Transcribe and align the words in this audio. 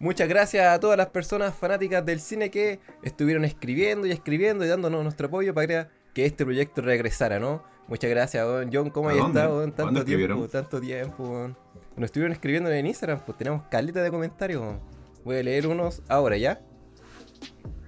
Muchas 0.00 0.28
gracias 0.28 0.64
a 0.64 0.78
todas 0.78 0.96
las 0.96 1.08
personas 1.08 1.52
fanáticas 1.56 2.06
del 2.06 2.20
cine 2.20 2.52
que 2.52 2.78
estuvieron 3.02 3.44
escribiendo 3.44 4.06
y 4.06 4.12
escribiendo 4.12 4.64
y 4.64 4.68
dándonos 4.68 5.02
nuestro 5.02 5.26
apoyo 5.26 5.52
para 5.52 5.88
que 6.14 6.24
este 6.24 6.44
proyecto 6.44 6.82
regresara, 6.82 7.40
¿no? 7.40 7.64
Muchas 7.88 8.08
gracias, 8.08 8.46
John. 8.72 8.90
¿Cómo 8.90 9.08
has 9.08 9.16
estado, 9.16 9.68
Tanto 9.72 10.04
tiempo, 10.04 10.46
tanto 10.46 10.80
tiempo, 10.80 11.50
Nos 11.96 12.04
estuvieron 12.04 12.32
escribiendo 12.32 12.70
en 12.70 12.86
Instagram, 12.86 13.20
pues 13.26 13.36
tenemos 13.38 13.64
caleta 13.70 14.00
de 14.00 14.10
comentarios. 14.10 14.76
Voy 15.24 15.36
a 15.36 15.42
leer 15.42 15.66
unos 15.66 16.00
ahora, 16.08 16.36
¿ya? 16.36 16.60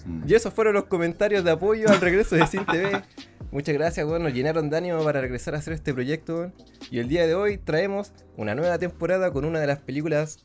Mm. 0.05 0.25
Y 0.27 0.35
esos 0.35 0.53
fueron 0.53 0.75
los 0.75 0.87
comentarios 0.87 1.45
de 1.45 1.53
apoyo 1.53 1.89
al 1.89 2.01
regreso 2.01 2.35
de 2.35 2.45
Cine 2.49 2.65
TV. 2.65 3.03
Muchas 3.53 3.75
gracias, 3.75 4.05
weón. 4.05 4.25
Nos 4.25 4.33
llenaron 4.33 4.69
de 4.69 4.77
ánimo 4.77 5.05
para 5.05 5.21
regresar 5.21 5.55
a 5.55 5.59
hacer 5.59 5.75
este 5.75 5.95
proyecto, 5.95 6.51
Y 6.91 6.99
el 6.99 7.07
día 7.07 7.25
de 7.27 7.37
hoy 7.37 7.57
traemos 7.59 8.13
una 8.37 8.57
nueva 8.57 8.79
temporada 8.79 9.33
con 9.33 9.45
una 9.45 9.61
de 9.61 9.69
las 9.69 9.79
películas 9.79 10.41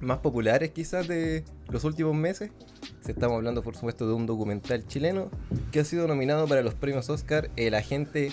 más 0.00 0.18
populares 0.18 0.70
quizás 0.70 1.08
de 1.08 1.44
los 1.68 1.84
últimos 1.84 2.14
meses. 2.14 2.50
Se 3.00 3.12
estamos 3.12 3.36
hablando 3.36 3.62
por 3.62 3.74
supuesto 3.74 4.06
de 4.06 4.14
un 4.14 4.26
documental 4.26 4.86
chileno 4.86 5.30
que 5.72 5.80
ha 5.80 5.84
sido 5.84 6.06
nominado 6.06 6.46
para 6.46 6.62
los 6.62 6.74
premios 6.74 7.08
Oscar 7.10 7.50
El 7.56 7.74
Agente 7.74 8.32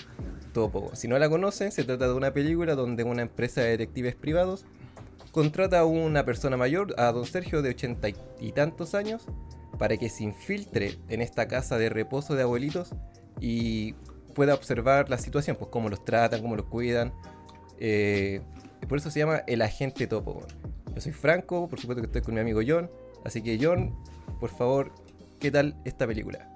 Topo. 0.52 0.90
Si 0.94 1.08
no 1.08 1.18
la 1.18 1.28
conocen, 1.28 1.72
se 1.72 1.84
trata 1.84 2.08
de 2.08 2.14
una 2.14 2.32
película 2.32 2.74
donde 2.74 3.04
una 3.04 3.22
empresa 3.22 3.62
de 3.62 3.70
detectives 3.70 4.14
privados 4.14 4.64
contrata 5.30 5.80
a 5.80 5.84
una 5.86 6.24
persona 6.24 6.58
mayor, 6.58 6.94
a 6.98 7.10
don 7.10 7.24
Sergio 7.24 7.62
de 7.62 7.70
ochenta 7.70 8.08
y 8.08 8.52
tantos 8.52 8.94
años, 8.94 9.24
para 9.78 9.96
que 9.96 10.10
se 10.10 10.24
infiltre 10.24 10.98
en 11.08 11.22
esta 11.22 11.48
casa 11.48 11.78
de 11.78 11.88
reposo 11.88 12.34
de 12.34 12.42
abuelitos 12.42 12.90
y 13.40 13.94
pueda 14.34 14.54
observar 14.54 15.08
la 15.08 15.16
situación, 15.16 15.56
pues 15.56 15.70
cómo 15.70 15.88
los 15.88 16.04
tratan, 16.04 16.42
cómo 16.42 16.54
los 16.54 16.66
cuidan. 16.66 17.14
Eh, 17.78 18.42
por 18.88 18.98
eso 18.98 19.10
se 19.10 19.20
llama 19.20 19.38
el 19.46 19.62
agente 19.62 20.06
topo. 20.06 20.46
Yo 20.94 21.00
soy 21.00 21.12
Franco, 21.12 21.68
por 21.68 21.80
supuesto 21.80 22.02
que 22.02 22.06
estoy 22.06 22.22
con 22.22 22.34
mi 22.34 22.40
amigo 22.40 22.60
John. 22.66 22.90
Así 23.24 23.42
que 23.42 23.58
John, 23.60 23.94
por 24.40 24.50
favor, 24.50 24.92
¿qué 25.40 25.50
tal 25.50 25.76
esta 25.84 26.06
película? 26.06 26.48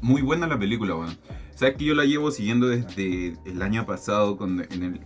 Muy 0.00 0.22
buena 0.22 0.46
la 0.46 0.58
película, 0.58 0.94
bueno. 0.94 1.12
Sabes 1.54 1.76
que 1.76 1.84
yo 1.84 1.94
la 1.94 2.04
llevo 2.04 2.30
siguiendo 2.30 2.68
desde 2.68 3.36
el 3.46 3.62
año 3.62 3.86
pasado 3.86 4.38
en, 4.40 5.00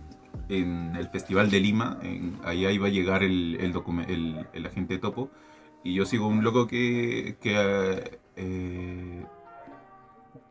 el, 0.49 1.09
Festival 1.09 1.49
de 1.49 1.59
Lima. 1.59 1.99
ahí 2.43 2.67
iba 2.67 2.87
a 2.87 2.89
llegar 2.89 3.23
el, 3.23 3.57
el, 3.59 4.65
agente 4.65 4.97
topo. 4.97 5.29
Y 5.83 5.93
yo 5.93 6.05
sigo 6.05 6.27
un 6.27 6.43
loco 6.43 6.67
que, 6.67 7.37
eh, 8.35 9.25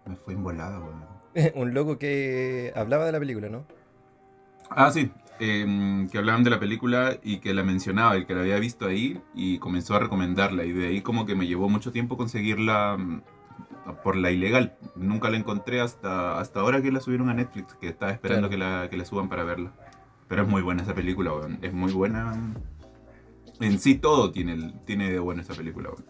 me 0.06 0.16
fue 0.16 0.34
embolada, 0.34 0.81
weón. 0.81 1.05
un 1.55 1.75
loco 1.75 1.98
que 1.98 2.72
hablaba 2.75 3.06
de 3.06 3.12
la 3.12 3.19
película, 3.19 3.48
¿no? 3.48 3.64
Ah, 4.70 4.91
sí. 4.91 5.11
Em, 5.41 6.08
que 6.08 6.19
hablaban 6.19 6.42
de 6.42 6.50
la 6.50 6.58
película 6.58 7.19
y 7.22 7.39
que 7.39 7.55
la 7.55 7.62
mencionaba, 7.62 8.17
el 8.17 8.27
que 8.27 8.34
la 8.34 8.41
había 8.41 8.58
visto 8.58 8.86
ahí 8.86 9.20
y 9.34 9.58
comenzó 9.58 9.94
a 9.94 10.00
recomendarla. 10.00 10.64
Y 10.64 10.72
de 10.72 10.89
ahí 10.89 11.00
como 11.00 11.27
que 11.27 11.36
me 11.36 11.47
llevó 11.47 11.69
mucho 11.69 11.92
tiempo 11.92 12.17
conseguirla 12.17 12.97
mm, 12.97 13.22
por 14.03 14.16
la 14.16 14.33
ilegal. 14.33 14.77
Nunca 14.97 15.31
la 15.31 15.36
encontré 15.36 15.81
hasta, 15.81 16.41
hasta 16.41 16.61
ahora 16.61 16.83
que 16.83 16.91
la 16.91 17.00
subieron 17.00 17.28
a 17.28 17.34
Netflix, 17.34 17.75
que 17.75 17.89
estaba 17.89 18.11
esperando 18.11 18.50
que, 18.50 18.56
la, 18.56 18.89
que 18.91 18.97
la 18.97 19.05
suban 19.05 19.28
para 19.28 19.44
verla. 19.44 19.72
Pero 20.27 20.42
es 20.42 20.48
muy 20.48 20.62
buena 20.62 20.83
esa 20.83 20.94
película, 20.94 21.33
weón. 21.33 21.59
Es 21.62 21.72
muy 21.72 21.92
buena. 21.92 22.55
En 23.61 23.78
sí 23.78 23.94
todo 23.94 24.33
tiene, 24.33 24.75
tiene 24.86 25.12
de 25.12 25.20
bueno 25.20 25.42
esa 25.42 25.55
película, 25.55 25.91
weón. 25.91 26.05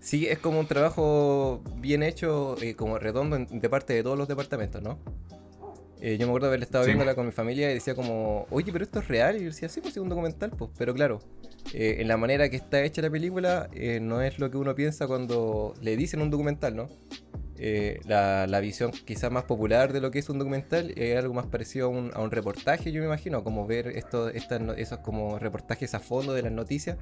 Sí, 0.00 0.26
es 0.26 0.38
como 0.38 0.58
un 0.58 0.66
trabajo 0.66 1.62
bien 1.76 2.02
hecho, 2.02 2.56
eh, 2.62 2.74
como 2.74 2.98
redondo 2.98 3.36
de 3.38 3.68
parte 3.68 3.92
de 3.92 4.02
todos 4.02 4.16
los 4.16 4.26
departamentos, 4.26 4.80
¿no? 4.80 4.98
Eh, 6.00 6.16
yo 6.18 6.26
me 6.26 6.30
acuerdo 6.30 6.48
haber 6.48 6.62
estado 6.62 6.86
viéndola 6.86 7.14
con 7.14 7.26
mi 7.26 7.32
familia 7.32 7.70
y 7.70 7.74
decía 7.74 7.94
como, 7.94 8.46
oye, 8.50 8.72
pero 8.72 8.84
esto 8.84 9.00
es 9.00 9.08
real. 9.08 9.36
Y 9.36 9.40
yo 9.40 9.46
decía, 9.46 9.68
sí, 9.68 9.80
pues 9.80 9.96
es 9.96 10.02
un 10.02 10.08
documental, 10.08 10.50
pues. 10.50 10.70
Pero 10.78 10.94
claro, 10.94 11.20
eh, 11.74 11.96
en 11.98 12.08
la 12.08 12.16
manera 12.16 12.48
que 12.48 12.56
está 12.56 12.82
hecha 12.82 13.02
la 13.02 13.10
película, 13.10 13.68
no 14.00 14.22
es 14.22 14.38
lo 14.38 14.50
que 14.50 14.56
uno 14.56 14.74
piensa 14.74 15.06
cuando 15.06 15.74
le 15.80 15.96
dicen 15.96 16.22
un 16.22 16.30
documental, 16.30 16.76
¿no? 16.76 16.88
la, 18.06 18.46
la, 18.46 18.60
visión 18.60 18.90
quizás 18.90 19.30
más 19.30 19.44
popular 19.44 19.92
de 19.92 20.00
lo 20.00 20.10
que 20.10 20.18
es 20.18 20.30
un 20.30 20.38
documental 20.38 20.94
es 20.96 21.18
algo 21.18 21.34
más 21.34 21.44
parecido 21.44 21.88
a 21.88 21.90
un, 21.90 22.10
a 22.14 22.22
un 22.22 22.30
reportaje, 22.30 22.90
yo 22.90 23.00
me 23.02 23.06
imagino, 23.06 23.44
como 23.44 23.66
ver 23.66 23.88
esto, 23.88 24.30
estas, 24.30 24.62
esos 24.78 25.00
como 25.00 25.38
reportajes 25.38 25.92
a 25.92 26.00
fondo 26.00 26.32
de 26.32 26.40
las 26.40 26.52
noticias 26.52 26.96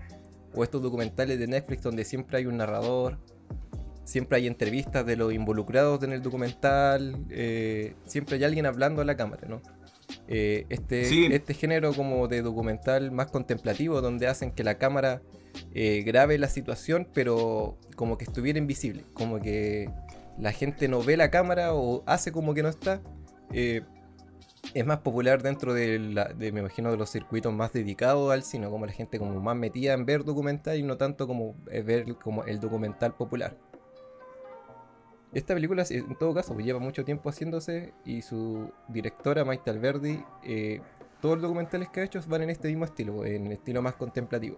o 0.54 0.64
estos 0.64 0.82
documentales 0.82 1.38
de 1.38 1.46
Netflix 1.46 1.82
donde 1.82 2.04
siempre 2.04 2.38
hay 2.38 2.46
un 2.46 2.56
narrador, 2.56 3.18
siempre 4.08 4.38
hay 4.38 4.46
entrevistas 4.46 5.04
de 5.04 5.16
los 5.16 5.32
involucrados 5.32 6.02
en 6.02 6.12
el 6.12 6.22
documental, 6.22 7.16
eh, 7.30 7.94
siempre 8.04 8.36
hay 8.36 8.44
alguien 8.44 8.66
hablando 8.66 9.02
a 9.02 9.04
la 9.04 9.16
cámara, 9.16 9.46
¿no? 9.46 9.60
Eh, 10.26 10.64
este, 10.70 11.34
este 11.34 11.52
género 11.52 11.92
como 11.92 12.28
de 12.28 12.40
documental 12.40 13.10
más 13.10 13.30
contemplativo 13.30 14.00
donde 14.00 14.26
hacen 14.26 14.52
que 14.52 14.64
la 14.64 14.78
cámara 14.78 15.20
eh, 15.74 16.02
grabe 16.06 16.38
la 16.38 16.48
situación 16.48 17.06
pero 17.12 17.76
como 17.94 18.16
que 18.16 18.24
estuviera 18.24 18.58
invisible, 18.58 19.04
como 19.12 19.38
que 19.40 19.90
la 20.38 20.52
gente 20.52 20.88
no 20.88 21.02
ve 21.02 21.18
la 21.18 21.30
cámara 21.30 21.74
o 21.74 22.02
hace 22.06 22.32
como 22.32 22.54
que 22.54 22.62
no 22.62 22.70
está 22.70 23.02
es 24.74 24.86
más 24.86 24.98
popular 24.98 25.42
dentro 25.42 25.74
de, 25.74 25.98
me 26.38 26.60
imagino, 26.60 26.90
de 26.90 26.96
los 26.96 27.10
circuitos 27.10 27.52
más 27.52 27.72
dedicados 27.72 28.32
al 28.32 28.42
cine, 28.42 28.68
como 28.68 28.86
la 28.86 28.92
gente 28.92 29.18
como 29.18 29.40
más 29.40 29.56
metida 29.56 29.92
en 29.92 30.04
ver 30.04 30.24
documental 30.24 30.76
y 30.76 30.82
no 30.82 30.96
tanto 30.96 31.26
como 31.26 31.56
eh, 31.70 31.82
ver 31.82 32.16
como 32.16 32.44
el 32.44 32.60
documental 32.60 33.14
popular. 33.14 33.56
Esta 35.38 35.54
película, 35.54 35.84
en 35.88 36.16
todo 36.16 36.34
caso, 36.34 36.52
pues, 36.52 36.66
lleva 36.66 36.80
mucho 36.80 37.04
tiempo 37.04 37.30
haciéndose 37.30 37.94
y 38.04 38.22
su 38.22 38.72
directora, 38.88 39.44
Maite 39.44 39.70
Alberdi, 39.70 40.24
eh, 40.42 40.80
todos 41.22 41.36
los 41.36 41.42
documentales 41.42 41.88
que 41.90 42.00
ha 42.00 42.02
hecho 42.02 42.20
van 42.26 42.42
en 42.42 42.50
este 42.50 42.66
mismo 42.66 42.84
estilo, 42.84 43.24
en 43.24 43.46
el 43.46 43.52
estilo 43.52 43.80
más 43.80 43.94
contemplativo. 43.94 44.56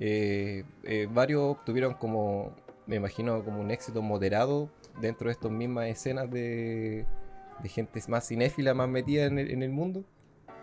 Eh, 0.00 0.64
varios 1.12 1.64
tuvieron 1.64 1.94
como, 1.94 2.56
me 2.88 2.96
imagino, 2.96 3.44
como 3.44 3.60
un 3.60 3.70
éxito 3.70 4.02
moderado 4.02 4.68
dentro 5.00 5.28
de 5.28 5.34
estas 5.34 5.52
mismas 5.52 5.86
escenas 5.86 6.28
de, 6.28 7.06
de 7.62 7.68
gente 7.68 8.00
más 8.08 8.26
cinéfila, 8.26 8.74
más 8.74 8.88
metida 8.88 9.26
en 9.26 9.38
el, 9.38 9.70
mundo. 9.70 10.04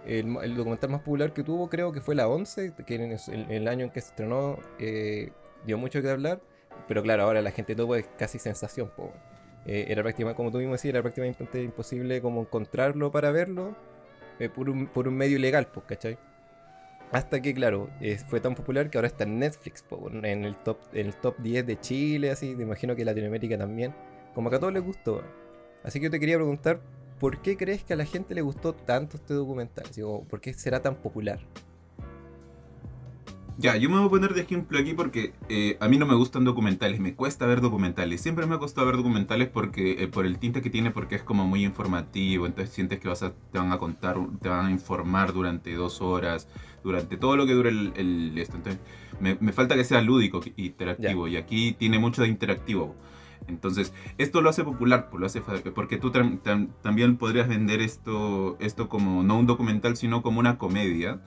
El, 0.05 0.57
documental 0.57 0.89
más 0.89 0.99
popular 0.99 1.31
que 1.31 1.41
tuvo 1.41 1.69
creo 1.69 1.93
que 1.93 2.01
fue 2.01 2.15
La 2.15 2.27
11, 2.27 2.73
que 2.85 2.95
en 2.95 3.49
el, 3.49 3.67
año 3.69 3.85
en 3.85 3.91
que 3.91 4.01
se 4.01 4.09
estrenó 4.09 4.59
eh, 4.77 5.31
dio 5.65 5.77
mucho 5.77 6.01
que 6.01 6.09
hablar, 6.09 6.41
pero 6.87 7.01
claro, 7.03 7.23
ahora 7.23 7.41
la 7.41 7.51
gente 7.51 7.75
todo 7.75 7.95
es 7.95 8.07
casi 8.17 8.39
sensación. 8.39 8.91
Eh, 9.65 9.85
era 9.89 10.03
prácticamente, 10.03 10.37
como 10.37 10.51
tú 10.51 10.57
mismo 10.59 10.73
decías, 10.73 10.93
era 10.93 11.01
prácticamente 11.01 11.63
imposible 11.63 12.21
como 12.21 12.41
encontrarlo 12.41 13.11
para 13.11 13.31
verlo 13.31 13.75
eh, 14.39 14.49
por, 14.49 14.69
un, 14.69 14.87
por 14.87 15.07
un 15.07 15.15
medio 15.15 15.37
ilegal, 15.37 15.67
pues, 15.67 15.85
¿cachai? 15.85 16.17
Hasta 17.11 17.41
que, 17.41 17.53
claro, 17.53 17.89
fue 18.27 18.39
tan 18.39 18.55
popular 18.55 18.89
que 18.89 18.97
ahora 18.97 19.07
está 19.07 19.23
en 19.23 19.39
Netflix, 19.39 19.85
en, 20.11 20.43
el 20.43 20.55
top, 20.57 20.79
en 20.93 21.07
el 21.07 21.15
top 21.15 21.37
10 21.37 21.65
de 21.65 21.79
Chile, 21.79 22.31
así, 22.31 22.55
me 22.55 22.63
imagino 22.63 22.95
que 22.95 23.05
Latinoamérica 23.05 23.57
también. 23.57 23.93
Como 24.33 24.49
que 24.49 24.57
a 24.57 24.59
todos 24.59 24.73
les 24.73 24.83
gustó. 24.83 25.21
Así 25.83 25.99
que 25.99 26.05
yo 26.05 26.11
te 26.11 26.19
quería 26.19 26.35
preguntar, 26.35 26.81
¿por 27.19 27.41
qué 27.41 27.55
crees 27.55 27.83
que 27.83 27.93
a 27.93 27.95
la 27.95 28.05
gente 28.05 28.35
le 28.35 28.41
gustó 28.41 28.73
tanto 28.73 29.17
este 29.17 29.33
documental? 29.33 29.85
¿Por 30.27 30.41
qué 30.41 30.53
será 30.53 30.81
tan 30.81 30.95
popular? 30.95 31.39
Ya, 33.57 33.77
yo 33.77 33.89
me 33.89 33.97
voy 33.97 34.07
a 34.07 34.09
poner 34.09 34.33
de 34.33 34.41
ejemplo 34.41 34.77
aquí 34.77 34.93
porque 34.93 35.33
eh, 35.47 35.77
a 35.79 35.87
mí 35.87 35.97
no 35.97 36.05
me 36.05 36.13
gustan 36.13 36.43
documentales, 36.43 36.99
me 36.99 37.15
cuesta 37.15 37.45
ver 37.45 37.61
documentales. 37.61 38.19
Siempre 38.19 38.45
me 38.45 38.55
ha 38.55 38.57
costado 38.59 38.85
ver 38.87 38.97
documentales 38.97 39.47
porque 39.47 40.03
eh, 40.03 40.07
por 40.09 40.25
el 40.25 40.39
tinte 40.39 40.61
que 40.61 40.69
tiene, 40.69 40.91
porque 40.91 41.15
es 41.15 41.23
como 41.23 41.47
muy 41.47 41.63
informativo. 41.63 42.47
Entonces 42.47 42.75
sientes 42.75 42.99
que 42.99 43.07
vas 43.07 43.23
a, 43.23 43.31
te 43.31 43.57
van 43.57 43.71
a 43.71 43.77
contar, 43.77 44.17
te 44.41 44.49
van 44.49 44.65
a 44.65 44.71
informar 44.71 45.31
durante 45.31 45.73
dos 45.73 46.01
horas, 46.01 46.49
durante 46.83 47.15
todo 47.15 47.37
lo 47.37 47.45
que 47.45 47.53
dura 47.53 47.69
el, 47.69 48.33
esto. 48.37 48.57
Entonces 48.57 48.81
me, 49.21 49.53
falta 49.53 49.75
que 49.75 49.85
sea 49.85 50.01
lúdico, 50.01 50.41
interactivo. 50.57 51.29
Y 51.29 51.37
aquí 51.37 51.71
tiene 51.79 51.97
mucho 51.97 52.23
de 52.23 52.27
interactivo. 52.27 52.93
Entonces, 53.47 53.93
esto 54.17 54.41
lo 54.41 54.49
hace 54.49 54.63
popular, 54.63 55.09
pues, 55.09 55.19
lo 55.19 55.25
hace 55.27 55.41
porque 55.71 55.97
tú 55.97 56.11
también 56.81 57.17
podrías 57.17 57.47
vender 57.47 57.81
esto, 57.81 58.57
esto 58.59 58.89
como 58.89 59.23
no 59.23 59.37
un 59.37 59.45
documental, 59.45 59.95
sino 59.95 60.21
como 60.21 60.39
una 60.39 60.57
comedia. 60.57 61.21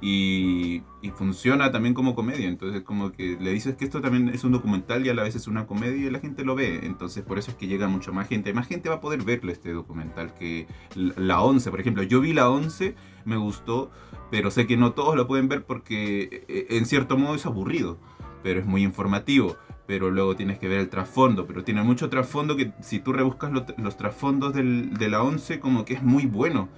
Y, 0.00 0.82
funciona 1.14 1.70
también 1.70 1.94
como 1.94 2.14
comedia. 2.14 2.48
Entonces, 2.48 2.82
como 2.82 3.12
que 3.12 3.38
le 3.40 3.52
dices 3.52 3.76
que 3.76 3.84
esto 3.84 4.00
también 4.00 4.28
es 4.28 4.44
un 4.44 4.52
documental 4.52 5.06
y 5.06 5.08
a 5.08 5.14
la 5.14 5.22
vez 5.22 5.36
es 5.36 5.46
una 5.46 5.66
comedia 5.66 6.06
y 6.06 6.10
la 6.10 6.18
gente 6.18 6.44
lo 6.44 6.54
ve. 6.54 6.80
Entonces, 6.82 7.22
por 7.22 7.38
eso 7.38 7.52
es 7.52 7.56
que 7.56 7.68
llega 7.68 7.88
mucho 7.88 8.12
más 8.12 8.28
gente. 8.28 8.52
Más 8.52 8.66
gente 8.66 8.88
va 8.88 8.96
a 8.96 9.00
poder 9.00 9.22
verlo 9.22 9.52
este 9.52 9.72
documental 9.72 10.34
que 10.34 10.66
la 10.94 11.40
11, 11.40 11.70
por 11.70 11.80
ejemplo. 11.80 12.02
Yo 12.02 12.20
vi 12.20 12.32
la 12.32 12.50
11, 12.50 12.94
me 13.24 13.36
gustó, 13.36 13.90
pero 14.30 14.50
sé 14.50 14.66
que 14.66 14.76
no 14.76 14.92
todos 14.92 15.16
lo 15.16 15.26
pueden 15.26 15.48
ver 15.48 15.64
porque 15.64 16.44
eh, 16.48 16.66
en 16.70 16.86
cierto 16.86 17.16
modo 17.16 17.36
es 17.36 17.46
aburrido, 17.46 17.98
pero 18.42 18.60
es 18.60 18.66
muy 18.66 18.82
informativo 18.82 19.56
pero 19.86 20.10
luego 20.10 20.34
tienes 20.34 20.58
que 20.58 20.66
ver 20.66 20.80
el 20.80 20.88
trasfondo, 20.88 21.46
pero 21.46 21.62
tiene 21.62 21.82
mucho 21.84 22.10
trasfondo 22.10 22.56
que 22.56 22.72
si 22.80 22.98
tú 22.98 23.12
rebuscas 23.12 23.52
los 23.52 23.96
trasfondos 23.96 24.52
de 24.52 25.08
la 25.08 25.22
11 25.22 25.60
como 25.60 25.84
que 25.84 25.94
es 25.94 26.02
muy 26.02 26.26
bueno 26.26 26.68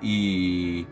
y, 0.00 0.86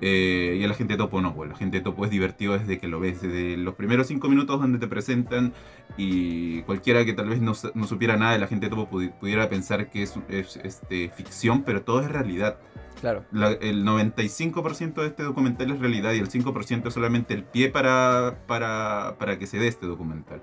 Eh, 0.00 0.58
y 0.60 0.64
a 0.64 0.68
la 0.68 0.74
gente 0.74 0.96
topo 0.96 1.20
no, 1.20 1.34
pues 1.34 1.48
la 1.48 1.56
gente 1.56 1.80
topo 1.80 2.04
es 2.04 2.10
divertido 2.10 2.58
desde 2.58 2.78
que 2.78 2.86
lo 2.86 3.00
ves, 3.00 3.22
desde 3.22 3.56
los 3.56 3.74
primeros 3.74 4.06
cinco 4.08 4.28
minutos 4.28 4.60
donde 4.60 4.78
te 4.78 4.88
presentan 4.88 5.54
y 5.96 6.62
cualquiera 6.62 7.04
que 7.04 7.14
tal 7.14 7.28
vez 7.30 7.40
no, 7.40 7.52
no 7.74 7.86
supiera 7.86 8.16
nada 8.16 8.32
de 8.32 8.38
la 8.38 8.46
gente 8.46 8.68
topo 8.68 8.88
pudiera 8.88 9.48
pensar 9.48 9.88
que 9.90 10.02
es, 10.02 10.14
es 10.28 10.56
este, 10.56 11.08
ficción, 11.10 11.62
pero 11.62 11.82
todo 11.82 12.00
es 12.00 12.10
realidad. 12.10 12.58
Claro. 13.00 13.26
el 13.60 13.84
95% 13.84 14.94
de 14.94 15.06
este 15.08 15.22
documental 15.22 15.70
es 15.70 15.80
realidad 15.80 16.12
y 16.12 16.18
el 16.18 16.30
5% 16.30 16.86
es 16.86 16.94
solamente 16.94 17.34
el 17.34 17.44
pie 17.44 17.68
para, 17.68 18.38
para, 18.46 19.16
para 19.18 19.38
que 19.38 19.46
se 19.46 19.58
dé 19.58 19.68
este 19.68 19.86
documental. 19.86 20.42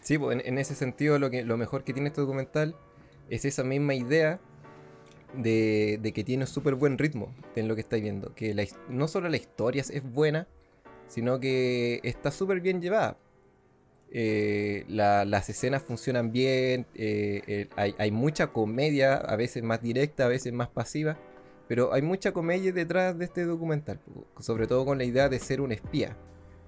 Sí, 0.00 0.18
pues 0.18 0.40
en, 0.42 0.58
ese 0.58 0.74
sentido 0.74 1.18
lo, 1.18 1.30
que, 1.30 1.44
lo 1.44 1.56
mejor 1.58 1.84
que 1.84 1.92
tiene 1.92 2.08
este 2.08 2.22
documental 2.22 2.74
es 3.28 3.44
esa 3.44 3.62
misma 3.62 3.94
idea 3.94 4.40
de, 5.34 6.12
que 6.14 6.24
tiene 6.24 6.44
un 6.44 6.48
súper 6.48 6.74
buen 6.74 6.98
ritmo 6.98 7.34
en 7.56 7.68
lo 7.68 7.74
que 7.74 7.80
estáis 7.80 8.02
viendo. 8.02 8.34
Que 8.34 8.68
no 8.88 9.08
solo 9.08 9.28
la 9.28 9.36
historia 9.36 9.82
es 9.82 10.02
buena, 10.02 10.46
sino 11.08 11.40
que 11.40 12.00
está 12.02 12.30
súper 12.30 12.60
bien 12.60 12.80
llevada. 12.80 13.16
Eh, 14.14 14.84
las 14.88 15.48
escenas 15.48 15.82
funcionan 15.82 16.32
bien, 16.32 16.86
eh, 16.94 17.68
hay, 17.76 18.10
mucha 18.10 18.48
comedia, 18.48 19.14
a 19.14 19.36
veces 19.36 19.62
más 19.62 19.80
directa, 19.80 20.26
a 20.26 20.28
veces 20.28 20.52
más 20.52 20.68
pasiva, 20.68 21.16
pero 21.66 21.94
hay 21.94 22.02
mucha 22.02 22.32
comedia 22.32 22.72
detrás 22.72 23.18
de 23.18 23.24
este 23.24 23.44
documental, 23.44 23.98
sobre 24.38 24.66
todo 24.66 24.84
con 24.84 24.98
la 24.98 25.04
idea 25.04 25.30
de 25.30 25.38
ser 25.38 25.62
un 25.62 25.72
espía, 25.72 26.14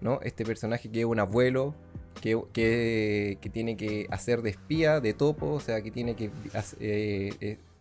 ¿no? 0.01 0.21
Este 0.23 0.47
personaje 0.47 0.91
que 0.91 1.01
es 1.01 1.05
un 1.05 1.21
abuelo, 1.21 1.75
que, 2.23 2.41
que, 2.55 3.51
tiene 3.53 3.77
que 3.77 4.07
hacer 4.11 4.41
de 4.41 4.51
espía, 4.51 5.01
de 5.01 5.13
topo, 5.13 5.51
o 5.51 5.61
sea, 5.61 5.83
que 5.83 5.91
tiene 5.91 6.17
que 6.17 6.31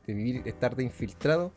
eh, 0.08 0.14
vivir, 0.14 0.42
estar 0.46 0.76
de 0.76 0.84
infiltrado. 0.84 1.54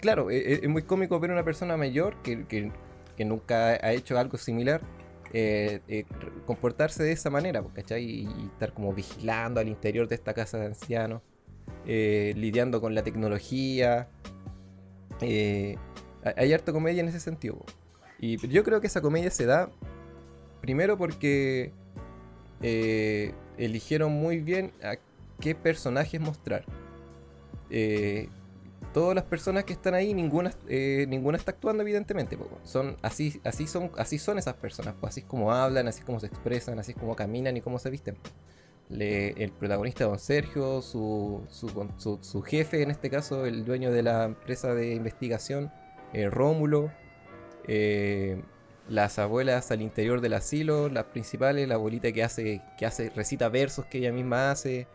claro, 0.00 0.30
es, 0.30 0.68
muy 0.68 0.82
cómico 0.82 1.18
ver 1.20 1.30
a 1.30 1.34
una 1.34 1.44
persona 1.44 1.76
mayor 1.76 2.22
que, 2.22 2.46
que 2.46 3.24
nunca 3.24 3.68
ha 3.70 3.92
hecho 3.92 4.18
algo 4.18 4.38
similar 4.38 4.80
eh, 5.36 5.80
eh, 5.88 6.04
comportarse 6.46 7.02
de 7.02 7.10
esa 7.10 7.28
manera, 7.28 7.60
pues, 7.60 7.74
¿cachai? 7.74 8.04
Y, 8.04 8.28
estar 8.52 8.72
como 8.72 8.92
vigilando 8.92 9.58
al 9.58 9.66
interior 9.66 10.06
de 10.06 10.14
esta 10.14 10.32
casa 10.32 10.58
de 10.58 10.66
ancianos, 10.66 11.22
eh, 11.86 12.34
lidiando 12.36 12.80
con 12.80 12.94
la 12.94 13.02
tecnología. 13.02 14.08
hay 15.20 16.52
harta 16.52 16.72
comedia 16.72 17.00
en 17.00 17.08
ese 17.08 17.18
sentido. 17.18 17.64
Y 18.20 18.36
yo 18.48 18.62
creo 18.62 18.80
que 18.80 18.86
esa 18.86 19.00
comedia 19.00 19.30
se 19.30 19.44
da 19.44 19.70
primero 20.60 20.96
porque 20.96 21.72
eligieron 23.58 24.12
muy 24.12 24.38
bien 24.38 24.70
a 24.84 24.98
qué 25.40 25.56
personajes 25.56 26.20
mostrar 26.20 26.64
todas 28.94 29.14
las 29.14 29.24
personas 29.24 29.64
que 29.64 29.72
están 29.72 29.92
ahí, 29.92 30.14
ninguna, 30.14 30.52
eh, 30.68 31.04
ninguna 31.08 31.36
está 31.36 31.50
actuando, 31.50 31.82
evidentemente. 31.82 32.38
Son, 32.62 32.96
así, 33.02 33.40
así, 33.44 33.66
son, 33.66 33.90
así 33.98 34.18
son 34.18 34.38
esas 34.38 34.54
personas, 34.54 34.94
así 35.02 35.20
es 35.20 35.26
como 35.26 35.52
hablan, 35.52 35.88
así 35.88 35.98
es 35.98 36.06
como 36.06 36.20
se 36.20 36.28
expresan, 36.28 36.78
así 36.78 36.92
es 36.92 36.98
como 36.98 37.14
caminan 37.16 37.56
y 37.56 37.60
cómo 37.60 37.78
se 37.78 37.90
visten. 37.90 38.16
el 38.88 39.52
protagonista, 39.52 40.04
don 40.04 40.18
Sergio, 40.18 40.80
su, 40.80 41.42
su, 41.50 42.42
jefe, 42.42 42.82
en 42.82 42.92
este 42.92 43.10
caso, 43.10 43.46
el 43.46 43.64
dueño 43.64 43.90
de 43.90 44.02
la 44.04 44.24
empresa 44.24 44.74
de 44.74 44.94
investigación, 44.94 45.72
eh, 46.14 46.30
Rómulo. 46.30 46.92
Eh, 47.66 48.40
las 48.88 49.18
abuelas 49.18 49.70
al 49.70 49.80
interior 49.80 50.20
del 50.20 50.34
asilo, 50.34 50.90
las 50.90 51.04
principales, 51.06 51.66
la 51.66 51.76
abuelita 51.76 52.12
que 52.12 52.22
hace, 52.22 52.60
que 52.78 52.84
hace, 52.84 53.10
recita 53.10 53.48
versos 53.48 53.86
que 53.86 53.98
ella 53.98 54.12
misma 54.12 54.50
hace, 54.50 54.86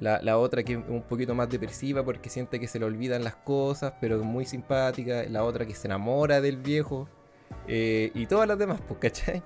la, 0.00 0.38
otra 0.38 0.62
que 0.62 0.72
es 0.74 0.78
un 0.88 1.02
poquito 1.02 1.34
más 1.34 1.48
depresiva 1.48 2.04
porque 2.04 2.28
siente 2.28 2.58
que 2.58 2.66
se 2.66 2.78
le 2.78 2.84
olvidan 2.84 3.22
las 3.22 3.36
cosas, 3.36 3.94
pero 4.00 4.16
es 4.16 4.22
muy 4.24 4.44
simpática. 4.44 5.24
La 5.28 5.44
otra 5.44 5.66
que 5.66 5.74
se 5.74 5.86
enamora 5.86 6.40
del 6.40 6.56
viejo. 6.56 7.08
Eh, 7.68 8.10
y 8.14 8.26
todas 8.26 8.48
las 8.48 8.58
demás, 8.58 8.80
pues, 8.86 8.98
¿cachai? 9.00 9.42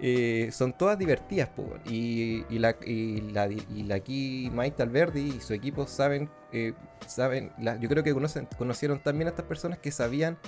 Eh, 0.00 0.48
son 0.50 0.76
todas 0.76 0.98
divertidas, 0.98 1.50
pues. 1.54 1.68
Y, 1.86 2.44
la, 2.58 2.76
y, 2.84 3.20
la, 3.32 3.46
y 3.46 3.82
la 3.84 3.94
aquí 3.94 4.50
Mike 4.52 4.82
Alberdi 4.82 5.34
y 5.36 5.40
su 5.40 5.54
equipo 5.54 5.86
saben, 5.86 6.28
eh, 6.52 6.72
saben 7.06 7.52
yo 7.80 7.88
creo 7.88 8.02
que 8.02 8.12
conocieron 8.58 9.00
también 9.00 9.28
a 9.28 9.30
estas 9.30 9.46
personas 9.46 9.78
que 9.78 9.92
sabían 9.92 10.38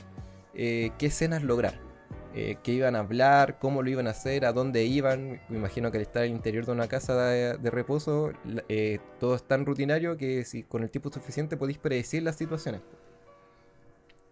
qué 0.54 0.92
escenas 1.00 1.42
lograr. 1.42 1.93
Eh, 2.36 2.56
qué 2.64 2.72
iban 2.72 2.96
a 2.96 2.98
hablar, 2.98 3.60
cómo 3.60 3.82
lo 3.82 3.90
iban 3.90 4.08
a 4.08 4.10
hacer, 4.10 4.44
a 4.44 4.52
dónde 4.52 4.84
iban. 4.84 5.40
Me 5.48 5.56
imagino 5.56 5.92
que 5.92 5.98
al 5.98 6.02
estar 6.02 6.24
al 6.24 6.30
interior 6.30 6.66
de 6.66 6.72
una 6.72 6.88
casa 6.88 7.28
de, 7.28 7.70
reposo, 7.70 8.32
eh, 8.68 8.98
todo 9.20 9.36
es 9.36 9.44
tan 9.44 9.64
rutinario 9.64 10.16
que 10.16 10.44
si 10.44 10.64
con 10.64 10.82
el 10.82 10.90
tiempo 10.90 11.12
suficiente 11.12 11.56
podéis 11.56 11.78
predecir 11.78 12.24
las 12.24 12.36
situaciones. 12.36 12.80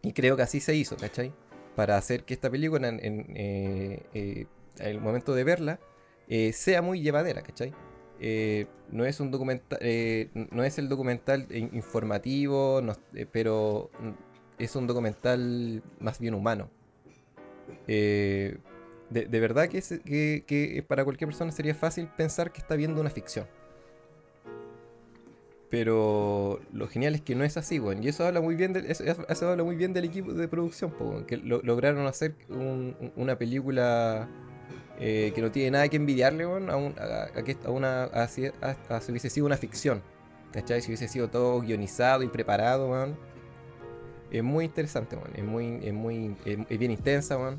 Y 0.02 0.12
creo 0.14 0.36
que 0.36 0.42
así 0.42 0.58
se 0.58 0.74
hizo, 0.74 0.96
¿cachai? 0.96 1.32
Para 1.76 1.96
hacer 1.96 2.24
que 2.24 2.34
esta 2.34 2.50
película, 2.50 2.88
en, 2.88 3.00
eh, 3.36 4.46
el 4.80 5.00
momento 5.00 5.34
de 5.34 5.44
verla, 5.44 5.78
sea 6.52 6.82
muy 6.82 7.02
llevadera, 7.02 7.42
¿cachai? 7.42 7.72
no 8.90 9.04
es 9.04 9.18
un 9.20 9.30
documental, 9.32 9.80
no 10.50 10.64
es 10.64 10.78
el 10.78 10.88
documental 10.88 11.46
informativo, 11.50 12.80
pero 13.32 13.90
es 14.58 14.76
un 14.76 14.86
documental 14.86 15.82
más 16.00 16.18
bien 16.20 16.34
humano. 16.34 16.70
Eh, 17.86 18.58
de, 19.10 19.40
verdad 19.40 19.68
que, 19.68 19.82
que, 20.46 20.84
para 20.86 21.04
cualquier 21.04 21.28
persona 21.28 21.52
sería 21.52 21.74
fácil 21.74 22.08
pensar 22.16 22.50
que 22.52 22.60
está 22.60 22.76
viendo 22.76 23.00
una 23.00 23.10
ficción. 23.10 23.46
Pero 25.68 26.60
lo 26.72 26.86
genial 26.88 27.14
es 27.14 27.22
que 27.22 27.34
no 27.34 27.44
es 27.44 27.56
así, 27.56 27.78
bueno. 27.78 28.02
Y 28.02 28.08
eso 28.08 28.26
habla 28.26 28.40
muy 28.40 28.54
bien, 28.56 28.74
eso, 28.76 29.04
habla 29.50 29.64
muy 29.64 29.76
bien 29.76 29.92
del 29.92 30.04
equipo 30.04 30.32
de 30.32 30.48
producción, 30.48 30.92
que 31.26 31.36
lograron 31.36 32.06
hacer 32.06 32.34
una 33.16 33.38
película 33.38 34.28
eh, 34.98 35.32
que 35.34 35.42
no 35.42 35.50
tiene 35.50 35.72
nada 35.72 35.88
que 35.88 35.96
envidiarle, 35.96 36.44
a, 36.44 36.46
a, 36.46 37.70
una, 37.70 38.04
a, 38.04 38.28
si 38.28 38.50
hubiese 39.10 39.30
sido 39.30 39.46
una 39.46 39.56
ficción. 39.56 40.02
¿Cachai? 40.52 40.82
Si 40.82 40.88
hubiese 40.88 41.08
sido 41.08 41.28
todo 41.28 41.60
guionizado 41.60 42.22
y 42.22 42.28
preparado, 42.28 42.88
es 44.32 44.42
muy 44.42 44.64
interesante, 44.64 45.14
man. 45.16 45.30
Es 45.34 45.44
muy, 45.44 45.78
es 45.82 45.92
muy, 45.92 46.34
es, 46.46 46.78
bien 46.78 46.90
intensa, 46.90 47.38
man. 47.38 47.58